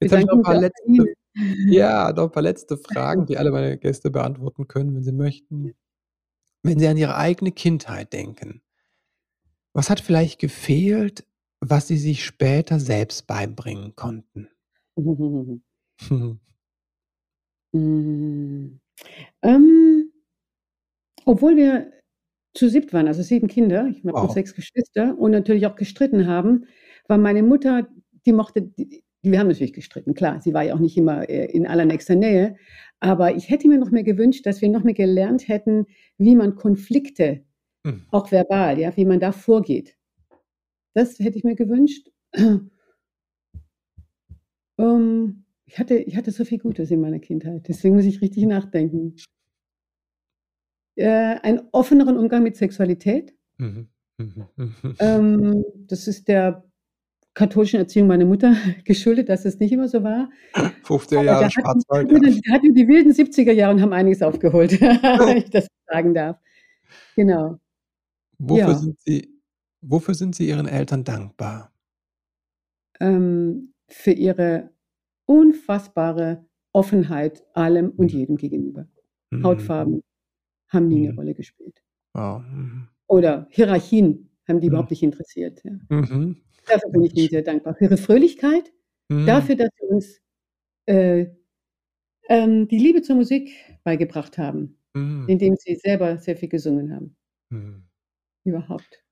[0.00, 1.14] Jetzt habe ich noch ein paar letzte,
[1.68, 5.74] ja, noch ein paar letzte Fragen, die alle meine Gäste beantworten können, wenn sie möchten.
[6.62, 8.60] Wenn Sie an Ihre eigene Kindheit denken,
[9.76, 11.26] was hat vielleicht gefehlt,
[11.60, 14.48] was Sie sich später selbst beibringen konnten?
[17.74, 18.80] Hm,
[19.42, 20.10] ähm,
[21.26, 21.92] obwohl wir
[22.54, 24.32] zu siebt waren, also sieben Kinder, ich habe Wow.
[24.32, 26.64] sechs Geschwister und natürlich auch gestritten haben,
[27.08, 27.86] war meine Mutter,
[28.24, 31.46] die mochte die wir haben natürlich gestritten, klar, sie war ja auch nicht immer, äh,
[31.46, 32.56] in allernächster Nähe,
[33.00, 36.54] aber ich hätte mir noch mehr gewünscht, dass wir noch mehr gelernt hätten, wie man
[36.54, 37.44] Konflikte
[37.86, 38.02] Mhm.
[38.10, 39.96] Auch verbal, ja, wie man da vorgeht.
[40.92, 42.10] Das hätte ich mir gewünscht.
[44.78, 48.44] Ähm, ich hatte ich hatte so viel Gutes in meiner Kindheit, deswegen muss ich richtig
[48.44, 49.16] nachdenken.
[50.96, 53.34] Äh, einen offeneren Umgang mit Sexualität.
[53.56, 53.88] Mhm.
[54.18, 54.46] Mhm.
[54.56, 54.74] Mhm.
[54.98, 56.62] Ähm, das ist der
[57.32, 60.28] katholischen Erziehung meiner Mutter geschuldet, dass es nicht immer so war.
[60.84, 62.18] 50er Jahre Schwarzwald, ja.
[62.18, 66.38] Die hatten die wilden 70er Jahre und haben einiges aufgeholt, wenn ich das sagen darf.
[67.14, 67.58] Genau.
[68.40, 68.74] Wofür Ja.
[68.74, 69.30] sind Sie
[69.82, 71.70] wofür sind Sie Ihren Eltern dankbar?
[73.00, 74.70] Ähm, für ihre
[75.26, 78.18] unfassbare Offenheit allem und mhm.
[78.18, 78.88] jedem gegenüber.
[79.32, 79.40] Mhm.
[79.42, 80.02] Hautfarben
[80.68, 81.16] haben nie 'ne Mhm.
[81.16, 81.80] Rolle gespielt.
[82.14, 82.42] Wow.
[82.42, 82.88] Mhm.
[83.10, 84.68] Oder Hierarchien haben die Mhm.
[84.68, 85.72] überhaupt nicht interessiert, ja.
[85.90, 86.36] Mhm.
[86.66, 87.74] Dafür bin ich ihnen sehr dankbar.
[87.76, 88.72] Für ihre Fröhlichkeit,
[89.10, 89.26] Mhm.
[89.26, 90.20] dafür, dass sie uns,
[90.86, 91.28] äh,
[92.28, 93.52] ähm, die Liebe zur Musik
[93.84, 95.26] beigebracht haben, Mhm.
[95.26, 97.16] indem sie selber sehr viel gesungen haben.
[97.50, 97.86] Mhm
[98.46, 99.04] überhaupt.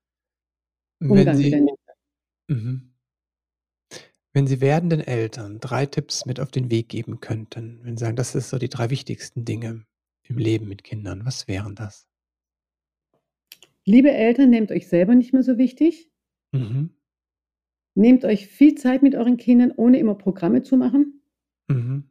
[0.99, 1.75] Wenn Sie
[2.47, 2.93] mhm.
[4.33, 8.17] Wenn Sie werdenden Eltern drei Tipps mit auf den Weg geben könnten, wenn Sie sagen,
[8.17, 9.85] das ist so die drei wichtigsten Dinge
[10.23, 12.07] im Leben mit Kindern, was wären das?
[13.85, 16.11] Liebe Eltern, nehmt euch selber nicht mehr so wichtig.
[16.51, 16.89] Mhm.
[17.93, 21.21] Nehmt euch viel Zeit mit euren Kindern, ohne immer Programme zu machen.
[21.67, 22.09] Mhm.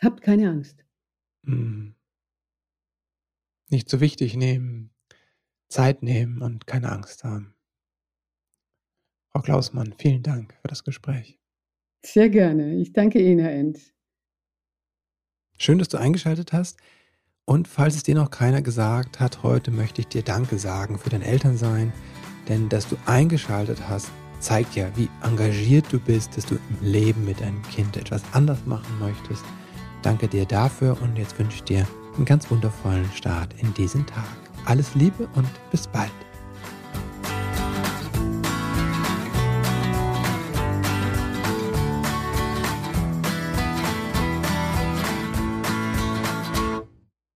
[0.00, 0.84] Habt keine Angst.
[1.42, 1.94] Mhm.
[3.70, 4.90] Nicht so wichtig nehmen.
[5.68, 7.54] Zeit nehmen und keine Angst haben.
[9.30, 11.38] Frau Klausmann, vielen Dank für das Gespräch.
[12.04, 12.76] Sehr gerne.
[12.76, 13.78] Ich danke Ihnen, Herr End.
[15.58, 16.78] Schön, dass du eingeschaltet hast.
[17.44, 21.10] Und falls es dir noch keiner gesagt hat, heute möchte ich dir Danke sagen für
[21.10, 21.92] dein Elternsein,
[22.48, 27.24] denn dass du eingeschaltet hast, zeigt ja, wie engagiert du bist, dass du im Leben
[27.24, 29.44] mit deinem Kind etwas anders machen möchtest.
[30.02, 34.47] Danke dir dafür und jetzt wünsche ich dir einen ganz wundervollen Start in diesen Tag.
[34.64, 36.10] Alles Liebe und bis bald.